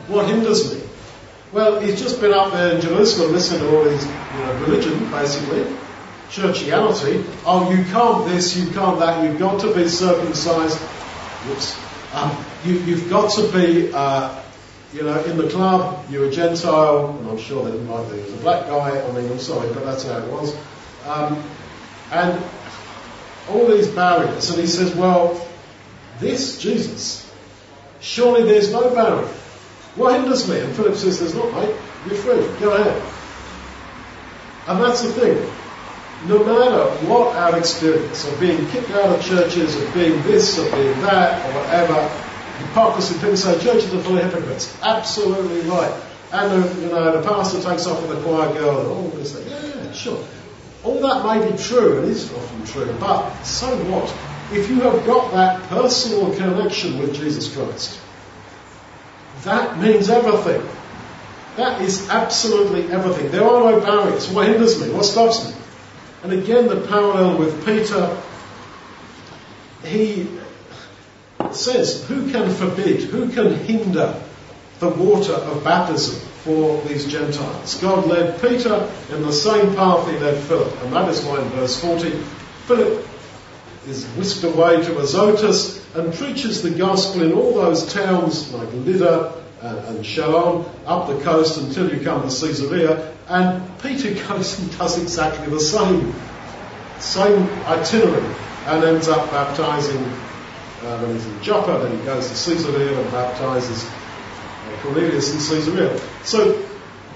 What 0.07 0.27
hinders 0.27 0.73
me? 0.73 0.81
Well, 1.53 1.79
he's 1.79 2.01
just 2.01 2.19
been 2.19 2.33
up 2.33 2.51
there 2.51 2.75
in 2.75 2.81
Jerusalem 2.81 3.31
listening 3.31 3.61
to 3.61 3.77
all 3.77 3.83
his 3.85 4.05
you 4.05 4.11
know, 4.11 4.65
religion, 4.65 5.09
basically, 5.11 5.63
churchianity. 6.29 7.23
Oh, 7.45 7.71
you 7.71 7.83
can't 7.85 8.27
this, 8.27 8.57
you 8.57 8.71
can't 8.71 8.99
that, 8.99 9.23
you've 9.23 9.39
got 9.39 9.61
to 9.61 9.73
be 9.73 9.87
circumcised. 9.87 10.79
Whoops. 10.79 11.79
Um, 12.13 12.45
you, 12.65 12.95
have 12.95 13.09
got 13.09 13.31
to 13.33 13.51
be, 13.51 13.91
uh, 13.93 14.41
you 14.93 15.03
know, 15.03 15.23
in 15.25 15.37
the 15.37 15.47
club, 15.49 16.03
you're 16.09 16.25
a 16.25 16.31
Gentile, 16.31 17.17
and 17.19 17.29
I'm 17.29 17.37
sure 17.37 17.63
they 17.65 17.71
didn't 17.71 17.89
like 17.89 18.09
that 18.09 18.15
he 18.15 18.23
was 18.23 18.33
a 18.33 18.37
black 18.37 18.67
guy. 18.67 19.01
I 19.01 19.11
mean, 19.11 19.31
I'm 19.31 19.39
sorry, 19.39 19.71
but 19.73 19.85
that's 19.85 20.03
how 20.03 20.17
it 20.17 20.31
was. 20.31 20.55
Um, 21.05 21.43
and 22.11 22.43
all 23.49 23.67
these 23.67 23.87
barriers. 23.87 24.49
And 24.49 24.59
he 24.59 24.67
says, 24.67 24.95
well, 24.95 25.45
this 26.19 26.59
Jesus, 26.59 27.31
surely 27.99 28.43
there's 28.43 28.71
no 28.71 28.93
barrier. 28.93 29.27
What 29.95 30.19
hinders 30.19 30.49
me? 30.49 30.59
And 30.59 30.73
Philip 30.75 30.95
says, 30.95 31.19
there's 31.19 31.35
not, 31.35 31.53
mate. 31.53 31.75
You're 32.07 32.15
free. 32.15 32.59
Go 32.59 32.73
ahead. 32.73 33.01
And 34.67 34.81
that's 34.81 35.01
the 35.01 35.11
thing. 35.13 35.37
No 36.27 36.39
matter 36.43 36.89
what 37.07 37.35
our 37.35 37.57
experience 37.57 38.25
of 38.27 38.39
being 38.39 38.65
kicked 38.69 38.91
out 38.91 39.17
of 39.17 39.23
churches, 39.23 39.75
of 39.75 39.93
being 39.93 40.21
this, 40.23 40.57
or 40.57 40.71
being 40.71 40.99
that, 41.01 41.45
or 41.45 41.59
whatever, 41.59 42.09
hypocrisy, 42.65 43.15
people 43.15 43.35
say 43.35 43.59
churches 43.59 43.93
are 43.93 44.01
full 44.01 44.17
of 44.17 44.23
hypocrites. 44.23 44.77
Absolutely 44.81 45.61
right. 45.69 45.93
And 46.31 46.63
uh, 46.63 46.73
you 46.79 46.87
know, 46.87 47.21
the 47.21 47.27
pastor 47.27 47.61
takes 47.61 47.85
off 47.85 48.01
with 48.01 48.17
the 48.17 48.23
choir 48.23 48.51
girl 48.53 48.79
and 48.79 48.87
all 48.87 49.07
this. 49.09 49.39
Yeah, 49.45 49.83
yeah, 49.83 49.91
sure. 49.91 50.23
All 50.83 50.99
that 50.99 51.25
may 51.25 51.49
be 51.49 51.57
true, 51.57 51.99
and 51.99 52.09
is 52.09 52.31
often 52.33 52.65
true, 52.65 52.93
but 52.99 53.41
so 53.43 53.67
what? 53.85 54.13
If 54.51 54.69
you 54.69 54.81
have 54.81 55.05
got 55.05 55.31
that 55.31 55.63
personal 55.69 56.35
connection 56.35 56.99
with 56.99 57.15
Jesus 57.15 57.55
Christ, 57.55 57.99
that 59.43 59.79
means 59.79 60.09
everything. 60.09 60.61
That 61.55 61.81
is 61.81 62.09
absolutely 62.09 62.91
everything. 62.91 63.31
There 63.31 63.43
are 63.43 63.71
no 63.71 63.79
barriers. 63.79 64.29
What 64.29 64.47
hinders 64.47 64.81
me? 64.81 64.93
What 64.93 65.05
stops 65.05 65.47
me? 65.47 65.55
And 66.23 66.33
again, 66.33 66.67
the 66.67 66.81
parallel 66.87 67.37
with 67.37 67.65
Peter, 67.65 68.17
he 69.83 70.27
says, 71.51 72.05
Who 72.07 72.31
can 72.31 72.53
forbid, 72.53 73.03
who 73.03 73.29
can 73.31 73.53
hinder 73.55 74.21
the 74.79 74.89
water 74.89 75.33
of 75.33 75.63
baptism 75.63 76.29
for 76.43 76.81
these 76.81 77.05
Gentiles. 77.05 77.79
God 77.79 78.05
led 78.07 78.41
Peter 78.41 78.91
in 79.11 79.21
the 79.21 79.31
same 79.31 79.75
path 79.75 80.09
he 80.09 80.17
led 80.17 80.37
Philip, 80.43 80.73
and 80.83 80.93
that 80.93 81.07
is 81.09 81.23
why 81.23 81.41
in 81.41 81.47
verse 81.49 81.79
40, 81.79 82.11
Philip 82.67 83.07
is 83.87 84.05
whisked 84.17 84.43
away 84.43 84.81
to 84.83 84.99
Azotus 84.99 85.81
and 85.95 86.13
preaches 86.13 86.61
the 86.61 86.71
gospel 86.71 87.23
in 87.23 87.33
all 87.33 87.53
those 87.53 87.91
towns 87.93 88.53
like 88.53 88.67
Lydda 88.73 89.41
and, 89.61 90.05
Sharon 90.05 90.65
up 90.85 91.07
the 91.07 91.17
coast 91.23 91.57
until 91.57 91.89
you 91.89 92.03
come 92.03 92.27
to 92.27 92.27
Caesarea, 92.27 93.15
and 93.29 93.79
Peter 93.79 94.13
goes 94.27 94.59
and 94.59 94.77
does 94.77 95.01
exactly 95.01 95.47
the 95.47 95.61
same, 95.61 96.13
same 96.99 97.49
itinerary, 97.65 98.35
and 98.65 98.83
ends 98.83 99.07
up 99.07 99.31
baptizing 99.31 100.03
uh, 100.83 100.99
when 100.99 101.13
he's 101.13 101.25
in 101.25 101.41
Joppa, 101.41 101.79
then 101.81 101.97
he 101.97 102.05
goes 102.05 102.27
to 102.27 102.33
Caesarea 102.33 102.99
and 102.99 103.11
baptizes 103.11 103.89
Cornelius 104.81 105.31
and 105.31 105.39
Caesarea. 105.39 105.99
So 106.23 106.65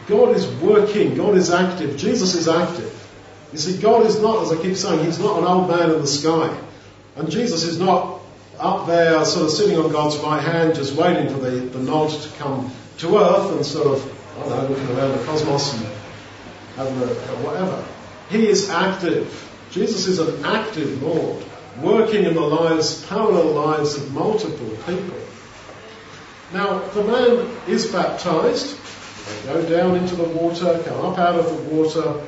God 0.08 0.36
is 0.36 0.48
working, 0.56 1.16
God 1.16 1.36
is 1.36 1.50
active, 1.52 1.98
Jesus 1.98 2.36
is 2.36 2.48
active 2.48 2.94
You 3.52 3.58
see, 3.58 3.78
God 3.82 4.06
is 4.06 4.22
not, 4.22 4.44
as 4.44 4.52
I 4.52 4.62
keep 4.62 4.76
saying, 4.76 5.06
He's 5.06 5.20
not 5.20 5.40
an 5.40 5.46
old 5.46 5.70
man 5.70 5.92
in 5.92 6.02
the 6.02 6.08
sky. 6.08 6.56
And 7.16 7.32
Jesus 7.32 7.64
is 7.64 7.80
not 7.80 8.20
up 8.60 8.88
there 8.88 9.24
sort 9.24 9.46
of 9.46 9.52
sitting 9.52 9.78
on 9.78 9.92
God's 9.92 10.18
right 10.18 10.42
hand 10.42 10.76
just 10.76 10.96
waiting 10.96 11.30
for 11.30 11.40
the, 11.40 11.52
the 11.52 11.80
nod 11.80 12.10
to 12.10 12.30
come 12.38 12.72
to 12.98 13.18
earth 13.18 13.56
and 13.56 13.66
sort 13.66 13.88
of, 13.88 14.38
I 14.38 14.50
don't 14.50 14.50
know, 14.50 14.70
looking 14.70 14.98
around 14.98 15.18
the 15.18 15.24
cosmos 15.26 15.74
and 15.74 15.88
having 16.76 17.02
a, 17.02 17.14
whatever. 17.44 17.84
He 18.30 18.48
is 18.48 18.70
active. 18.70 19.44
Jesus 19.72 20.08
is 20.08 20.20
an 20.20 20.44
active 20.44 21.02
Lord, 21.02 21.44
working 21.82 22.26
in 22.26 22.34
the 22.34 22.42
lives, 22.42 23.06
parallel 23.06 23.54
lives 23.54 23.96
of 23.96 24.12
multiple 24.14 24.70
people. 24.86 25.18
Now, 26.54 26.80
the 26.80 27.04
man 27.04 27.58
is 27.68 27.92
baptized. 27.92 28.78
They 29.28 29.54
go 29.54 29.70
down 29.70 29.96
into 29.96 30.16
the 30.16 30.24
water, 30.24 30.82
come 30.86 31.06
up 31.06 31.18
out 31.18 31.36
of 31.36 31.46
the 31.46 31.76
water. 31.76 32.24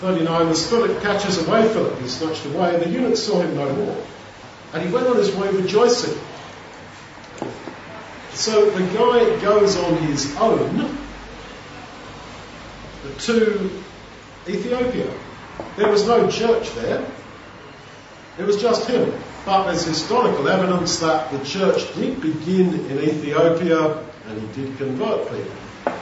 39, 0.00 0.48
the 0.48 0.54
Spirit 0.54 1.00
catches 1.00 1.46
away 1.46 1.66
Philip. 1.68 1.98
He's 2.00 2.18
snatched 2.18 2.44
away. 2.46 2.76
The 2.78 2.90
eunuch 2.90 3.16
saw 3.16 3.40
him 3.40 3.54
no 3.54 3.72
more. 3.72 4.04
And 4.74 4.86
he 4.86 4.92
went 4.92 5.06
on 5.06 5.16
his 5.16 5.34
way 5.34 5.48
rejoicing. 5.50 6.18
So 8.32 8.68
the 8.68 8.84
guy 8.92 9.40
goes 9.40 9.76
on 9.78 9.96
his 9.96 10.36
own 10.36 10.98
to 13.20 13.82
Ethiopia. 14.46 15.10
There 15.76 15.90
was 15.90 16.06
no 16.06 16.30
church 16.30 16.70
there. 16.74 17.06
It 18.38 18.44
was 18.44 18.60
just 18.60 18.86
him. 18.88 19.12
But 19.46 19.66
there's 19.66 19.84
historical 19.84 20.48
evidence 20.48 20.98
that 20.98 21.30
the 21.30 21.38
church 21.44 21.94
did 21.94 22.20
begin 22.20 22.74
in 22.90 22.98
Ethiopia 22.98 24.02
and 24.26 24.40
he 24.40 24.46
did 24.60 24.76
convert 24.76 25.30
people. 25.30 25.92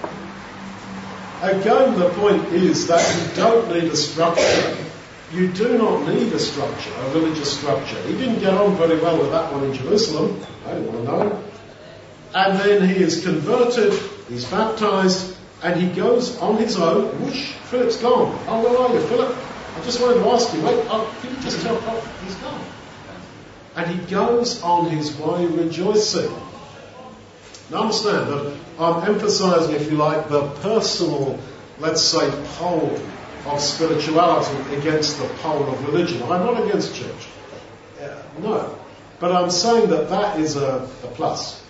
Again, 1.42 1.98
the 1.98 2.08
point 2.14 2.42
is 2.54 2.86
that 2.86 3.04
you 3.04 3.36
don't 3.36 3.68
need 3.68 3.92
a 3.92 3.96
structure. 3.96 4.76
You 5.30 5.48
do 5.48 5.76
not 5.76 6.08
need 6.08 6.32
a 6.32 6.38
structure, 6.38 6.90
a 6.96 7.10
religious 7.10 7.58
structure. 7.58 8.00
He 8.04 8.16
didn't 8.16 8.38
get 8.38 8.54
on 8.54 8.76
very 8.76 8.98
well 8.98 9.18
with 9.18 9.30
that 9.32 9.52
one 9.52 9.64
in 9.64 9.74
Jerusalem. 9.74 10.40
I 10.64 10.70
don't 10.70 10.86
want 10.86 10.98
to 10.98 11.04
know. 11.04 11.44
And 12.34 12.58
then 12.58 12.88
he 12.88 12.96
is 12.96 13.22
converted, 13.22 13.92
he's 14.26 14.46
baptized, 14.46 15.36
and 15.62 15.78
he 15.78 15.88
goes 15.88 16.38
on 16.38 16.56
his 16.56 16.78
own. 16.78 17.08
Whoosh, 17.20 17.52
Philip's 17.68 17.98
gone. 17.98 18.38
Oh, 18.48 18.62
where 18.62 18.78
are 18.78 18.94
you, 18.94 19.06
Philip? 19.06 19.36
I 19.76 19.84
just 19.84 20.00
wanted 20.00 20.22
to 20.22 20.30
ask 20.30 20.54
you, 20.54 20.62
wait, 20.62 20.82
oh, 20.88 21.14
can 21.20 21.34
you 21.34 21.42
just 21.42 21.60
tell, 21.60 21.76
oh, 21.76 22.14
he's 22.24 22.36
gone. 22.36 22.73
And 23.76 23.90
he 23.90 24.06
goes 24.06 24.62
on 24.62 24.90
his 24.90 25.16
way 25.18 25.46
rejoicing. 25.46 26.32
Now 27.70 27.82
understand 27.82 28.28
that 28.28 28.56
I'm 28.78 29.08
emphasizing, 29.08 29.74
if 29.74 29.90
you 29.90 29.96
like, 29.96 30.28
the 30.28 30.48
personal, 30.62 31.38
let's 31.78 32.02
say, 32.02 32.30
pole 32.56 33.00
of 33.46 33.60
spirituality 33.60 34.76
against 34.76 35.18
the 35.18 35.26
pole 35.38 35.68
of 35.68 35.86
religion. 35.86 36.22
I'm 36.22 36.44
not 36.44 36.62
against 36.66 36.94
church. 36.94 37.28
Uh, 38.00 38.22
no. 38.40 38.78
But 39.18 39.32
I'm 39.32 39.50
saying 39.50 39.90
that 39.90 40.08
that 40.10 40.38
is 40.40 40.56
a, 40.56 40.88
a 41.02 41.08
plus. 41.08 41.62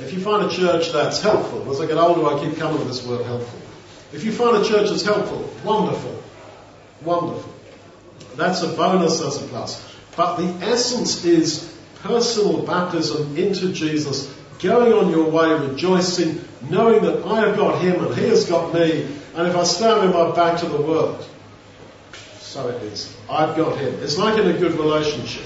If 0.00 0.12
you 0.12 0.20
find 0.20 0.46
a 0.46 0.48
church 0.48 0.92
that's 0.92 1.20
helpful, 1.20 1.68
as 1.70 1.80
I 1.80 1.86
get 1.86 1.98
older, 1.98 2.24
I 2.26 2.38
keep 2.40 2.56
coming 2.56 2.78
to 2.78 2.84
this 2.84 3.04
word 3.04 3.24
helpful. 3.26 3.60
If 4.12 4.24
you 4.24 4.32
find 4.32 4.56
a 4.56 4.64
church 4.66 4.90
that's 4.90 5.04
helpful, 5.04 5.50
wonderful. 5.64 6.22
Wonderful. 7.02 7.52
That's 8.38 8.62
a 8.62 8.68
bonus, 8.68 9.18
that's 9.18 9.42
a 9.42 9.46
plus. 9.48 9.84
But 10.16 10.36
the 10.36 10.64
essence 10.64 11.24
is 11.24 11.76
personal 11.96 12.62
baptism 12.62 13.36
into 13.36 13.72
Jesus, 13.72 14.32
going 14.60 14.92
on 14.92 15.10
your 15.10 15.28
way 15.28 15.52
rejoicing, 15.68 16.44
knowing 16.70 17.02
that 17.02 17.24
I 17.24 17.40
have 17.40 17.56
got 17.56 17.82
Him 17.82 18.04
and 18.04 18.14
He 18.14 18.28
has 18.28 18.44
got 18.44 18.72
me, 18.72 19.08
and 19.34 19.48
if 19.48 19.56
I 19.56 19.64
stand 19.64 20.06
with 20.06 20.14
my 20.14 20.30
back 20.36 20.60
to 20.60 20.66
the 20.66 20.80
world, 20.80 21.26
so 22.38 22.68
it 22.68 22.80
is. 22.84 23.12
I've 23.28 23.56
got 23.56 23.76
Him. 23.76 23.92
It's 24.04 24.16
like 24.16 24.38
in 24.38 24.46
a 24.46 24.56
good 24.56 24.74
relationship. 24.74 25.44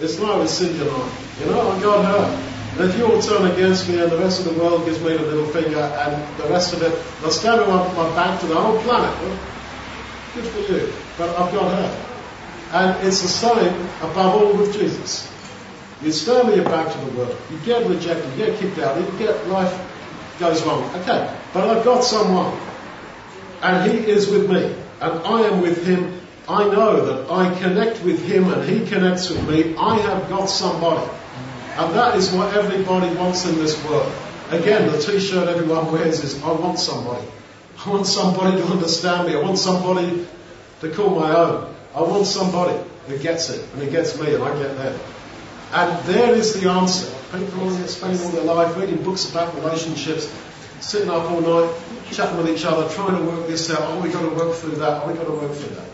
It's 0.00 0.18
like 0.18 0.38
with 0.38 0.48
Cynthia 0.48 0.84
and 0.84 0.90
I. 0.90 1.10
You 1.40 1.46
know, 1.50 1.70
I've 1.72 1.82
got 1.82 2.04
her. 2.06 2.80
And 2.80 2.90
if 2.90 2.96
you 2.96 3.04
all 3.04 3.20
turn 3.20 3.50
against 3.50 3.86
me 3.90 4.00
and 4.00 4.10
the 4.10 4.16
rest 4.16 4.40
of 4.40 4.46
the 4.46 4.58
world 4.58 4.86
gives 4.86 4.98
me 5.02 5.10
the 5.10 5.18
middle 5.18 5.46
finger 5.48 5.78
and 5.78 6.38
the 6.38 6.48
rest 6.48 6.72
of 6.72 6.80
it, 6.80 6.98
I'll 7.22 7.30
stand 7.30 7.60
my, 7.60 7.92
my 7.92 8.14
back 8.14 8.40
to 8.40 8.46
the 8.46 8.54
whole 8.54 8.80
planet. 8.80 9.14
Well, 9.20 9.38
good 10.34 10.46
for 10.46 10.72
you. 10.72 10.92
But 11.18 11.30
I've 11.38 11.52
got 11.52 11.70
her. 11.70 12.08
And 12.72 13.06
it's 13.06 13.22
a 13.22 13.28
same 13.28 13.74
above 14.00 14.42
all 14.42 14.56
with 14.56 14.72
Jesus. 14.72 15.30
With 16.02 16.26
your 16.26 16.64
back 16.64 16.92
to 16.92 16.98
the 16.98 17.16
world. 17.16 17.36
You 17.50 17.58
get 17.58 17.86
rejected. 17.86 18.28
You 18.30 18.46
get 18.46 18.58
kicked 18.58 18.78
out. 18.78 18.98
You 18.98 19.18
get 19.18 19.46
life 19.48 19.72
goes 20.40 20.64
wrong. 20.64 20.82
Okay. 20.96 21.38
But 21.52 21.68
I've 21.68 21.84
got 21.84 22.02
someone. 22.02 22.58
And 23.62 23.90
he 23.90 23.98
is 23.98 24.28
with 24.28 24.50
me. 24.50 24.74
And 25.00 25.20
I 25.24 25.42
am 25.42 25.60
with 25.60 25.86
him. 25.86 26.20
I 26.48 26.64
know 26.64 27.06
that 27.06 27.30
I 27.30 27.56
connect 27.60 28.02
with 28.02 28.24
him 28.24 28.52
and 28.52 28.68
he 28.68 28.84
connects 28.84 29.30
with 29.30 29.48
me. 29.48 29.76
I 29.76 29.98
have 29.98 30.28
got 30.28 30.46
somebody. 30.46 31.08
And 31.76 31.94
that 31.94 32.16
is 32.16 32.32
what 32.32 32.52
everybody 32.54 33.14
wants 33.14 33.46
in 33.46 33.54
this 33.56 33.82
world. 33.84 34.12
Again, 34.50 34.90
the 34.90 34.98
t-shirt 34.98 35.48
everyone 35.48 35.92
wears 35.92 36.22
is, 36.24 36.42
I 36.42 36.52
want 36.52 36.78
somebody. 36.78 37.26
I 37.84 37.90
want 37.90 38.06
somebody 38.06 38.56
to 38.60 38.66
understand 38.66 39.28
me. 39.28 39.36
I 39.36 39.40
want 39.40 39.58
somebody 39.58 40.26
to 40.82 40.90
call 40.90 41.18
my 41.18 41.34
own. 41.34 41.74
I 41.94 42.02
want 42.02 42.26
somebody 42.26 42.78
who 43.06 43.18
gets 43.18 43.50
it, 43.50 43.66
and 43.72 43.82
it 43.82 43.90
gets 43.90 44.18
me, 44.20 44.34
and 44.34 44.42
I 44.42 44.58
get 44.58 44.76
them. 44.76 45.00
And 45.72 46.04
there 46.04 46.34
is 46.34 46.60
the 46.60 46.68
answer. 46.68 47.10
People 47.32 47.70
spend 47.86 48.20
all 48.20 48.28
their 48.30 48.44
life 48.44 48.76
reading 48.76 49.02
books 49.02 49.30
about 49.30 49.54
relationships, 49.54 50.30
sitting 50.80 51.08
up 51.08 51.30
all 51.30 51.40
night, 51.40 51.74
chatting 52.10 52.36
with 52.36 52.50
each 52.50 52.64
other, 52.64 52.92
trying 52.94 53.16
to 53.16 53.24
work 53.24 53.46
this 53.46 53.70
out. 53.70 53.80
Oh, 53.80 54.00
we've 54.00 54.12
got 54.12 54.28
to 54.28 54.34
work 54.34 54.54
through 54.54 54.76
that. 54.76 55.02
Oh, 55.02 55.06
we've 55.06 55.16
got 55.16 55.26
to 55.26 55.32
work 55.32 55.52
through 55.52 55.76
that. 55.76 55.88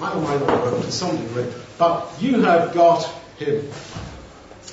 May 0.00 0.08
or 0.08 0.20
may 0.20 0.46
not 0.46 0.62
work 0.62 0.84
to 0.84 0.92
some 0.92 1.16
degree. 1.16 1.46
But 1.78 2.12
you 2.20 2.42
have 2.42 2.74
got 2.74 3.04
him. 3.38 3.68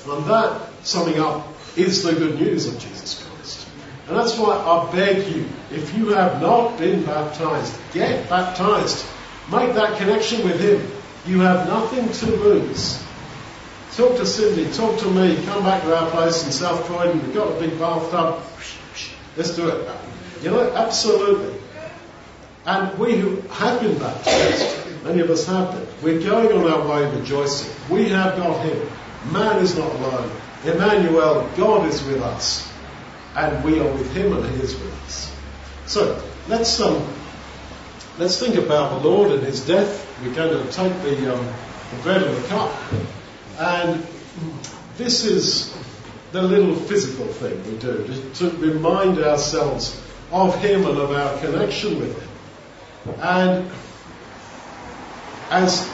And 0.08 0.24
that, 0.26 0.68
summing 0.84 1.18
up, 1.18 1.48
is 1.76 2.02
the 2.02 2.12
good 2.12 2.38
news 2.38 2.66
of 2.66 2.78
Jesus 2.78 3.26
Christ. 3.26 3.66
And 4.06 4.16
that's 4.16 4.38
why 4.38 4.56
I 4.56 4.92
beg 4.92 5.34
you, 5.34 5.48
if 5.70 5.96
you 5.96 6.08
have 6.08 6.40
not 6.40 6.78
been 6.78 7.04
baptized, 7.04 7.74
get 7.92 8.28
baptized. 8.28 9.04
Make 9.50 9.74
that 9.74 9.98
connection 9.98 10.44
with 10.44 10.60
Him. 10.60 10.90
You 11.26 11.40
have 11.40 11.66
nothing 11.66 12.08
to 12.08 12.26
lose. 12.36 13.04
Talk 13.96 14.16
to 14.18 14.24
Cindy, 14.24 14.70
talk 14.72 14.98
to 15.00 15.10
me, 15.10 15.34
come 15.44 15.64
back 15.64 15.82
to 15.82 15.96
our 15.96 16.08
place 16.10 16.44
in 16.46 16.52
South 16.52 16.84
Croydon, 16.84 17.20
we've 17.20 17.34
got 17.34 17.56
a 17.56 17.60
big 17.60 17.78
bathtub. 17.78 18.40
Let's 19.36 19.56
do 19.56 19.68
it. 19.68 19.90
You 20.42 20.50
know, 20.52 20.72
absolutely. 20.72 21.60
And 22.64 22.96
we 22.98 23.16
who 23.16 23.40
have 23.48 23.80
been 23.80 23.98
baptized, 23.98 25.04
many 25.04 25.20
of 25.20 25.30
us 25.30 25.46
have 25.46 25.72
been, 25.72 25.86
we're 26.02 26.20
going 26.20 26.52
on 26.52 26.70
our 26.70 26.88
way 26.88 27.18
rejoicing. 27.18 27.70
We 27.90 28.08
have 28.10 28.36
got 28.36 28.64
Him. 28.64 28.88
Man 29.32 29.60
is 29.62 29.76
not 29.76 29.92
alone. 29.96 30.30
Emmanuel, 30.64 31.50
God 31.56 31.88
is 31.88 32.02
with 32.04 32.22
us. 32.22 32.72
And 33.34 33.64
we 33.64 33.80
are 33.80 33.92
with 33.92 34.12
Him 34.14 34.32
and 34.32 34.44
He 34.54 34.62
is 34.62 34.74
with 34.74 34.94
us. 35.04 35.34
So, 35.86 36.22
let's, 36.48 36.80
um, 36.80 37.02
let's 38.20 38.38
think 38.38 38.56
about 38.56 39.02
the 39.02 39.08
Lord 39.08 39.32
and 39.32 39.42
His 39.42 39.66
death. 39.66 40.06
We're 40.22 40.34
going 40.34 40.66
to 40.66 40.72
take 40.72 40.92
the, 41.02 41.34
um, 41.34 41.46
the 41.90 42.02
bread 42.02 42.22
and 42.22 42.36
the 42.36 42.48
cup. 42.48 42.70
And 43.58 44.06
this 44.98 45.24
is 45.24 45.76
the 46.32 46.42
little 46.42 46.74
physical 46.74 47.26
thing 47.26 47.64
we 47.64 47.78
do 47.78 48.06
to, 48.06 48.34
to 48.34 48.50
remind 48.58 49.18
ourselves 49.18 50.00
of 50.30 50.56
Him 50.62 50.86
and 50.86 50.98
of 50.98 51.10
our 51.12 51.38
connection 51.40 51.98
with 51.98 52.20
Him. 52.20 53.14
And 53.20 53.70
as 55.50 55.90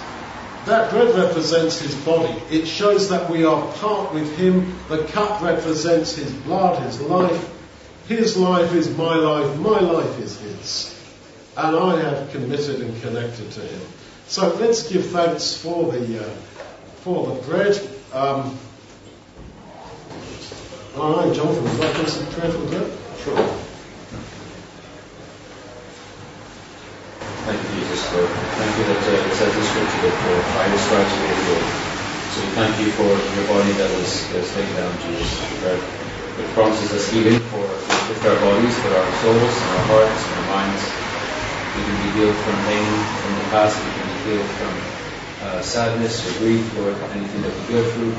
that 0.67 0.91
bread 0.91 1.15
represents 1.15 1.79
his 1.79 1.95
body. 2.05 2.35
It 2.51 2.67
shows 2.67 3.09
that 3.11 3.31
we 3.31 3.45
are 3.45 3.73
part 3.75 4.13
with 4.13 4.37
him. 4.37 4.77
The 4.89 5.05
cup 5.05 5.41
represents 5.41 6.17
his 6.17 6.33
blood, 6.33 6.83
his 6.83 7.01
life. 7.01 7.53
His 8.09 8.37
life 8.37 8.75
is 8.75 8.95
my 8.97 9.15
life, 9.15 9.57
my 9.59 9.79
life 9.79 10.19
is 10.19 10.41
his. 10.41 10.96
And 11.57 11.77
I 11.77 12.01
have 12.03 12.31
committed 12.33 12.83
and 12.83 13.03
connected 13.03 13.51
to 13.53 13.61
him. 13.61 13.81
So 14.29 14.55
let's 14.57 14.93
give 14.93 15.07
thanks 15.07 15.57
for 15.57 15.91
the, 15.91 16.27
uh, 16.27 16.29
for 17.01 17.27
the 17.29 17.43
bread. 17.43 17.81
Um, 18.13 18.59
all 20.97 21.17
right, 21.17 21.33
Jonathan, 21.35 21.65
would 21.65 21.73
you 21.73 21.79
like 21.79 21.95
to 21.97 22.11
some 22.11 22.27
prayer 22.33 22.51
for 22.51 22.59
the 22.59 22.69
bread? 22.77 22.99
Sure. 23.25 23.37
Thank 27.47 27.63
you, 27.63 27.69
Jesus, 27.81 28.05
Lord. 28.13 28.29
Thank 28.29 28.73
you 28.77 28.85
that 28.91 29.03
uh, 29.07 29.29
it 29.29 29.35
says 29.39 29.53
in 29.57 29.63
Scripture 29.65 30.03
that 30.11 30.19
uh, 30.27 30.69
the 30.69 30.79
stripes 30.79 31.13
we 31.15 31.25
are 31.25 31.41
healed. 31.47 31.69
So 32.35 32.41
we 32.43 32.51
thank 32.53 32.75
you 32.85 32.91
for 32.93 33.07
your 33.07 33.47
body 33.49 33.73
that 33.81 33.91
was, 33.97 34.29
that 34.33 34.45
taken 34.53 34.75
down, 34.77 34.93
Jesus. 35.09 35.41
It 36.37 36.49
promises 36.53 36.93
us 36.93 37.11
healing 37.13 37.41
for 37.49 37.65
with 37.65 38.27
our 38.27 38.41
bodies, 38.41 38.77
for 38.81 38.89
our 38.89 39.13
souls, 39.23 39.57
and 39.57 39.71
our 39.73 39.85
hearts, 39.87 40.21
and 40.27 40.35
our 40.37 40.49
minds. 40.53 41.06
We 41.77 41.83
can 41.85 41.97
be 41.99 42.11
healed 42.11 42.37
from 42.37 42.65
pain 42.65 43.05
from 43.05 43.35
the 43.37 43.45
past. 43.51 43.85
We 43.85 43.93
can 43.93 44.09
be 44.09 44.31
healed 44.31 44.49
from 44.57 44.81
uh, 45.43 45.61
sadness 45.61 46.25
or 46.25 46.39
grief 46.41 46.77
or 46.79 46.91
anything 47.13 47.43
that 47.43 47.53
we 47.53 47.75
go 47.75 47.85
through. 47.93 48.17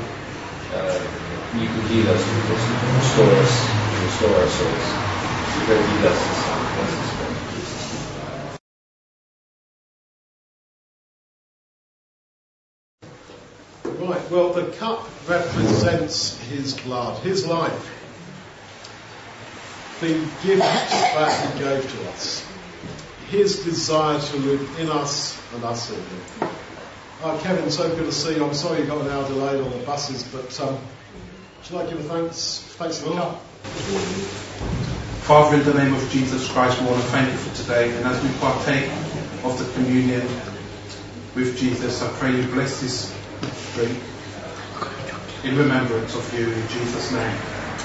Uh, 0.72 0.98
you 1.54 1.66
can 1.66 1.82
heal 1.82 2.10
us 2.10 2.22
because. 2.40 2.70
You 2.70 2.78
can 2.78 2.94
restore 2.94 3.32
us. 3.34 3.74
You 3.74 3.90
can 3.90 4.04
restore 4.04 4.34
our 4.36 4.46
souls. 4.46 4.86
You 5.58 5.66
Right, 13.98 14.30
well, 14.30 14.52
the 14.52 14.70
cup 14.76 15.08
represents 15.28 16.38
his 16.48 16.78
blood, 16.80 17.20
his 17.24 17.46
life 17.46 17.94
the 20.00 20.14
gift 20.42 20.60
that 20.60 21.52
he 21.52 21.58
gave 21.58 21.90
to 21.90 22.08
us 22.10 22.57
his 23.30 23.64
desire 23.64 24.18
to 24.18 24.36
live 24.38 24.80
in 24.80 24.88
us 24.88 25.38
and 25.52 25.64
us 25.64 25.90
in 25.90 25.96
him. 25.96 26.50
Oh, 27.22 27.38
Kevin, 27.42 27.70
so 27.70 27.88
good 27.94 28.06
to 28.06 28.12
see 28.12 28.36
you. 28.36 28.44
I'm 28.44 28.54
sorry 28.54 28.80
you 28.80 28.86
got 28.86 29.00
an 29.04 29.08
hour 29.08 29.26
delayed 29.26 29.60
on 29.60 29.70
the 29.70 29.84
buses, 29.84 30.22
but 30.22 30.60
um, 30.60 30.78
should 31.62 31.76
I 31.76 31.86
give 31.90 31.98
a 31.98 32.02
thanks? 32.04 32.60
Thanks 32.78 32.98
for 33.00 33.10
the 33.10 33.16
cup. 33.16 33.40
Father, 35.26 35.56
in 35.56 35.64
the 35.64 35.74
name 35.74 35.94
of 35.94 36.10
Jesus 36.10 36.50
Christ, 36.50 36.80
we 36.80 36.86
want 36.86 37.02
to 37.02 37.08
thank 37.08 37.30
you 37.30 37.36
for 37.36 37.54
today. 37.56 37.94
And 37.96 38.06
as 38.06 38.22
we 38.22 38.30
partake 38.38 38.88
of 39.44 39.58
the 39.58 39.70
communion 39.74 40.26
with 41.34 41.58
Jesus, 41.58 42.00
I 42.00 42.08
pray 42.18 42.34
you 42.34 42.46
bless 42.48 42.80
this 42.80 43.14
drink 43.74 43.98
in 45.44 45.58
remembrance 45.58 46.14
of 46.14 46.38
you 46.38 46.50
in 46.50 46.68
Jesus' 46.68 47.12
name. 47.12 47.36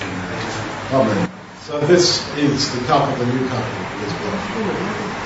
Amen. 0.02 0.50
Amen. 0.94 1.30
So 1.64 1.80
this 1.82 2.22
is 2.38 2.80
the 2.80 2.86
cup 2.88 3.12
of 3.12 3.20
the 3.20 3.26
new 3.26 3.48
covenant, 3.50 5.23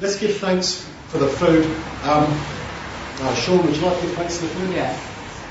Let's 0.00 0.16
give 0.20 0.36
thanks 0.36 0.88
for 1.08 1.18
the 1.18 1.26
food. 1.26 1.64
Um, 2.04 2.30
uh, 3.20 3.34
Sean, 3.34 3.66
would 3.66 3.74
you 3.74 3.82
like 3.82 3.98
to 3.98 4.06
give 4.06 4.14
thanks 4.14 4.38
for 4.38 4.46
the 4.46 4.54
food? 4.54 4.74
Yeah. 4.74 4.96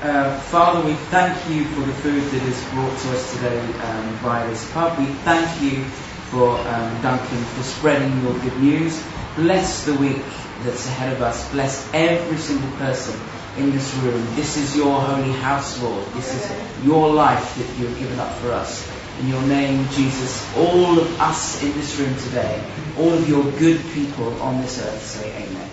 Uh, 0.00 0.38
Father, 0.40 0.86
we 0.86 0.94
thank 0.94 1.36
you 1.50 1.66
for 1.66 1.80
the 1.80 1.92
food 1.92 2.22
that 2.22 2.42
is 2.48 2.64
brought 2.70 2.96
to 2.98 3.10
us 3.10 3.34
today 3.34 3.60
um, 3.60 4.08
via 4.24 4.48
this 4.48 4.72
pub. 4.72 4.98
We 4.98 5.04
thank 5.04 5.60
you 5.60 5.84
for 6.30 6.56
um, 6.56 7.02
Duncan 7.02 7.44
for 7.44 7.62
spreading 7.62 8.22
your 8.22 8.32
good 8.38 8.56
news. 8.58 9.04
Bless 9.36 9.84
the 9.84 9.94
week 9.94 10.24
that's 10.62 10.86
ahead 10.86 11.12
of 11.12 11.20
us. 11.20 11.50
Bless 11.52 11.86
every 11.92 12.38
single 12.38 12.70
person 12.78 13.20
in 13.58 13.70
this 13.72 13.92
room. 13.96 14.34
This 14.34 14.56
is 14.56 14.74
your 14.74 14.98
holy 14.98 15.32
house, 15.32 15.82
Lord. 15.82 16.06
This 16.14 16.34
is 16.34 16.86
your 16.86 17.12
life 17.12 17.54
that 17.56 17.78
you 17.78 17.86
have 17.88 17.98
given 17.98 18.18
up 18.18 18.32
for 18.36 18.52
us. 18.52 18.97
In 19.20 19.28
your 19.28 19.42
name, 19.42 19.88
Jesus, 19.90 20.56
all 20.56 20.98
of 20.98 21.20
us 21.20 21.60
in 21.62 21.72
this 21.72 21.98
room 21.98 22.14
today, 22.18 22.62
all 22.96 23.12
of 23.12 23.28
your 23.28 23.42
good 23.58 23.80
people 23.92 24.40
on 24.40 24.60
this 24.62 24.80
earth 24.80 25.02
say 25.02 25.28
amen. 25.42 25.70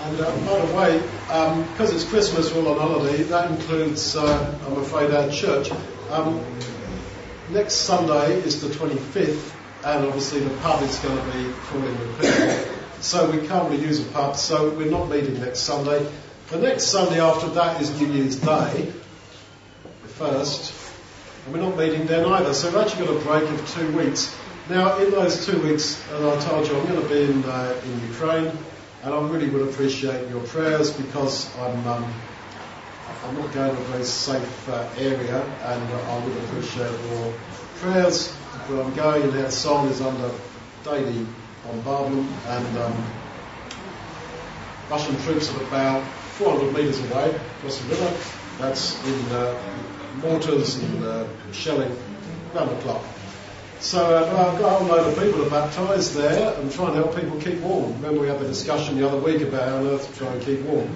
And 0.00 0.20
uh, 0.20 0.36
by 0.46 0.64
the 0.64 0.74
way, 0.74 1.02
because 1.72 1.92
it's 1.92 2.04
Christmas, 2.08 2.52
we're 2.52 2.66
on 2.66 2.78
holiday, 2.78 3.22
that 3.24 3.50
includes, 3.50 4.16
uh, 4.16 4.58
I'm 4.66 4.78
afraid, 4.78 5.10
our 5.10 5.30
church. 5.30 5.70
Um, 6.10 6.42
next 7.50 7.74
Sunday 7.74 8.34
is 8.40 8.62
the 8.62 8.68
25th, 8.68 9.52
and 9.84 10.06
obviously 10.06 10.40
the 10.40 10.56
pub 10.58 10.82
is 10.82 10.98
going 11.00 11.18
to 11.18 11.24
be 11.36 11.44
falling 11.52 11.98
with 11.98 12.20
people. 12.20 12.74
So 13.02 13.30
we 13.30 13.46
can't 13.46 13.70
really 13.70 13.84
use 13.84 14.00
a 14.00 14.10
pub, 14.12 14.36
so 14.36 14.70
we're 14.70 14.90
not 14.90 15.10
meeting 15.10 15.38
next 15.40 15.60
Sunday. 15.60 16.10
The 16.48 16.58
next 16.58 16.84
Sunday 16.84 17.20
after 17.20 17.48
that 17.50 17.82
is 17.82 18.00
New 18.00 18.06
Year's 18.06 18.36
Day, 18.36 18.92
first, 20.18 20.72
and 21.44 21.54
we're 21.54 21.60
not 21.60 21.76
meeting 21.76 22.06
then 22.06 22.24
either. 22.24 22.54
So 22.54 22.68
we've 22.68 22.78
actually 22.78 23.06
got 23.06 23.16
a 23.16 23.20
break 23.20 23.50
of 23.50 23.70
two 23.70 23.96
weeks. 23.96 24.34
Now, 24.70 24.98
in 24.98 25.10
those 25.10 25.44
two 25.44 25.60
weeks, 25.62 26.02
as 26.12 26.24
I 26.24 26.48
told 26.48 26.66
you, 26.66 26.76
I'm 26.76 26.86
going 26.86 27.02
to 27.02 27.08
be 27.08 27.24
in, 27.24 27.44
uh, 27.44 27.80
in 27.84 28.08
Ukraine, 28.08 28.50
and 29.02 29.14
I 29.14 29.28
really 29.28 29.50
would 29.50 29.68
appreciate 29.68 30.28
your 30.30 30.40
prayers 30.42 30.90
because 30.90 31.54
I'm 31.58 31.86
um, 31.86 32.14
I'm 33.24 33.36
not 33.38 33.52
going 33.52 33.74
to 33.74 33.80
a 33.80 33.84
very 33.86 34.04
safe 34.04 34.68
uh, 34.68 34.88
area, 34.98 35.42
and 35.42 35.82
I 35.92 36.24
would 36.24 36.36
appreciate 36.44 36.92
your 37.10 37.34
prayers. 37.76 38.30
Where 38.68 38.82
I'm 38.82 38.94
going, 38.94 39.22
and 39.22 39.32
Kherson 39.32 39.88
is 39.88 40.00
under 40.00 40.30
daily 40.84 41.26
bombardment, 41.66 42.30
and 42.46 42.78
um, 42.78 43.04
Russian 44.90 45.16
troops 45.22 45.52
are 45.54 45.62
about 45.64 46.06
400 46.38 46.72
metres 46.72 47.00
away 47.10 47.34
across 47.58 47.78
the 47.80 47.88
river. 47.88 48.16
That's 48.58 49.04
in 49.06 49.32
uh, 49.32 49.60
mortars 50.22 50.76
and 50.76 51.04
uh, 51.04 51.26
shelling 51.52 51.96
round 52.54 52.70
the 52.70 52.80
clock. 52.82 53.04
So 53.80 54.16
uh, 54.16 54.20
I've 54.20 54.58
got 54.60 54.66
a 54.66 54.78
whole 54.78 54.88
load 54.88 55.12
of 55.12 55.22
people 55.22 55.44
to 55.44 55.50
baptise 55.50 56.14
there 56.14 56.58
and 56.58 56.72
try 56.72 56.86
and 56.86 56.96
help 56.96 57.14
people 57.14 57.38
keep 57.40 57.60
warm. 57.60 57.92
Remember 57.94 58.20
we 58.20 58.28
had 58.28 58.40
the 58.40 58.46
discussion 58.46 58.98
the 58.98 59.06
other 59.06 59.18
week 59.18 59.42
about 59.42 59.68
how 59.68 59.76
on 59.76 59.86
earth 59.88 60.10
to 60.10 60.18
try 60.18 60.32
and 60.32 60.42
keep 60.42 60.60
warm. 60.62 60.88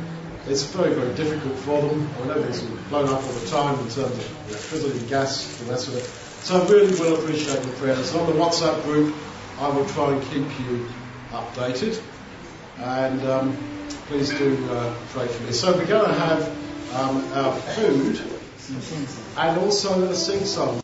It's 0.46 0.62
very, 0.62 0.94
very 0.94 1.14
difficult 1.14 1.54
for 1.59 1.83
them. 1.83 2.09
I 2.22 2.26
know 2.26 2.33
everything's 2.35 2.62
blown 2.88 3.09
up 3.09 3.22
all 3.22 3.33
the 3.33 3.46
time 3.48 3.74
in 3.74 3.90
terms 3.90 3.98
of 3.98 4.48
electricity, 4.48 5.07
gas, 5.07 5.61
and 5.61 5.68
that 5.68 5.81
sort 5.81 5.98
of 5.98 6.04
So 6.42 6.62
I 6.62 6.68
really 6.68 6.98
will 6.98 7.16
appreciate 7.16 7.62
your 7.62 7.74
prayers. 7.74 8.14
On 8.14 8.26
the 8.26 8.33
WhatsApp 8.33 8.83
group, 8.85 9.14
I 9.59 9.68
will 9.68 9.85
try 9.87 10.12
and 10.14 10.22
keep 10.31 10.46
you 10.61 10.88
updated. 11.31 12.00
And 12.78 13.20
um, 13.24 13.57
please 14.07 14.31
do 14.31 14.57
uh, 14.70 14.94
pray 15.09 15.26
for 15.26 15.42
me. 15.42 15.52
So 15.52 15.76
we're 15.76 15.85
going 15.85 16.07
to 16.07 16.14
have 16.14 16.94
um, 16.94 17.33
our 17.35 17.54
food 17.54 18.38
and 19.37 19.59
also 19.61 20.12
sing 20.12 20.44
song. 20.44 20.76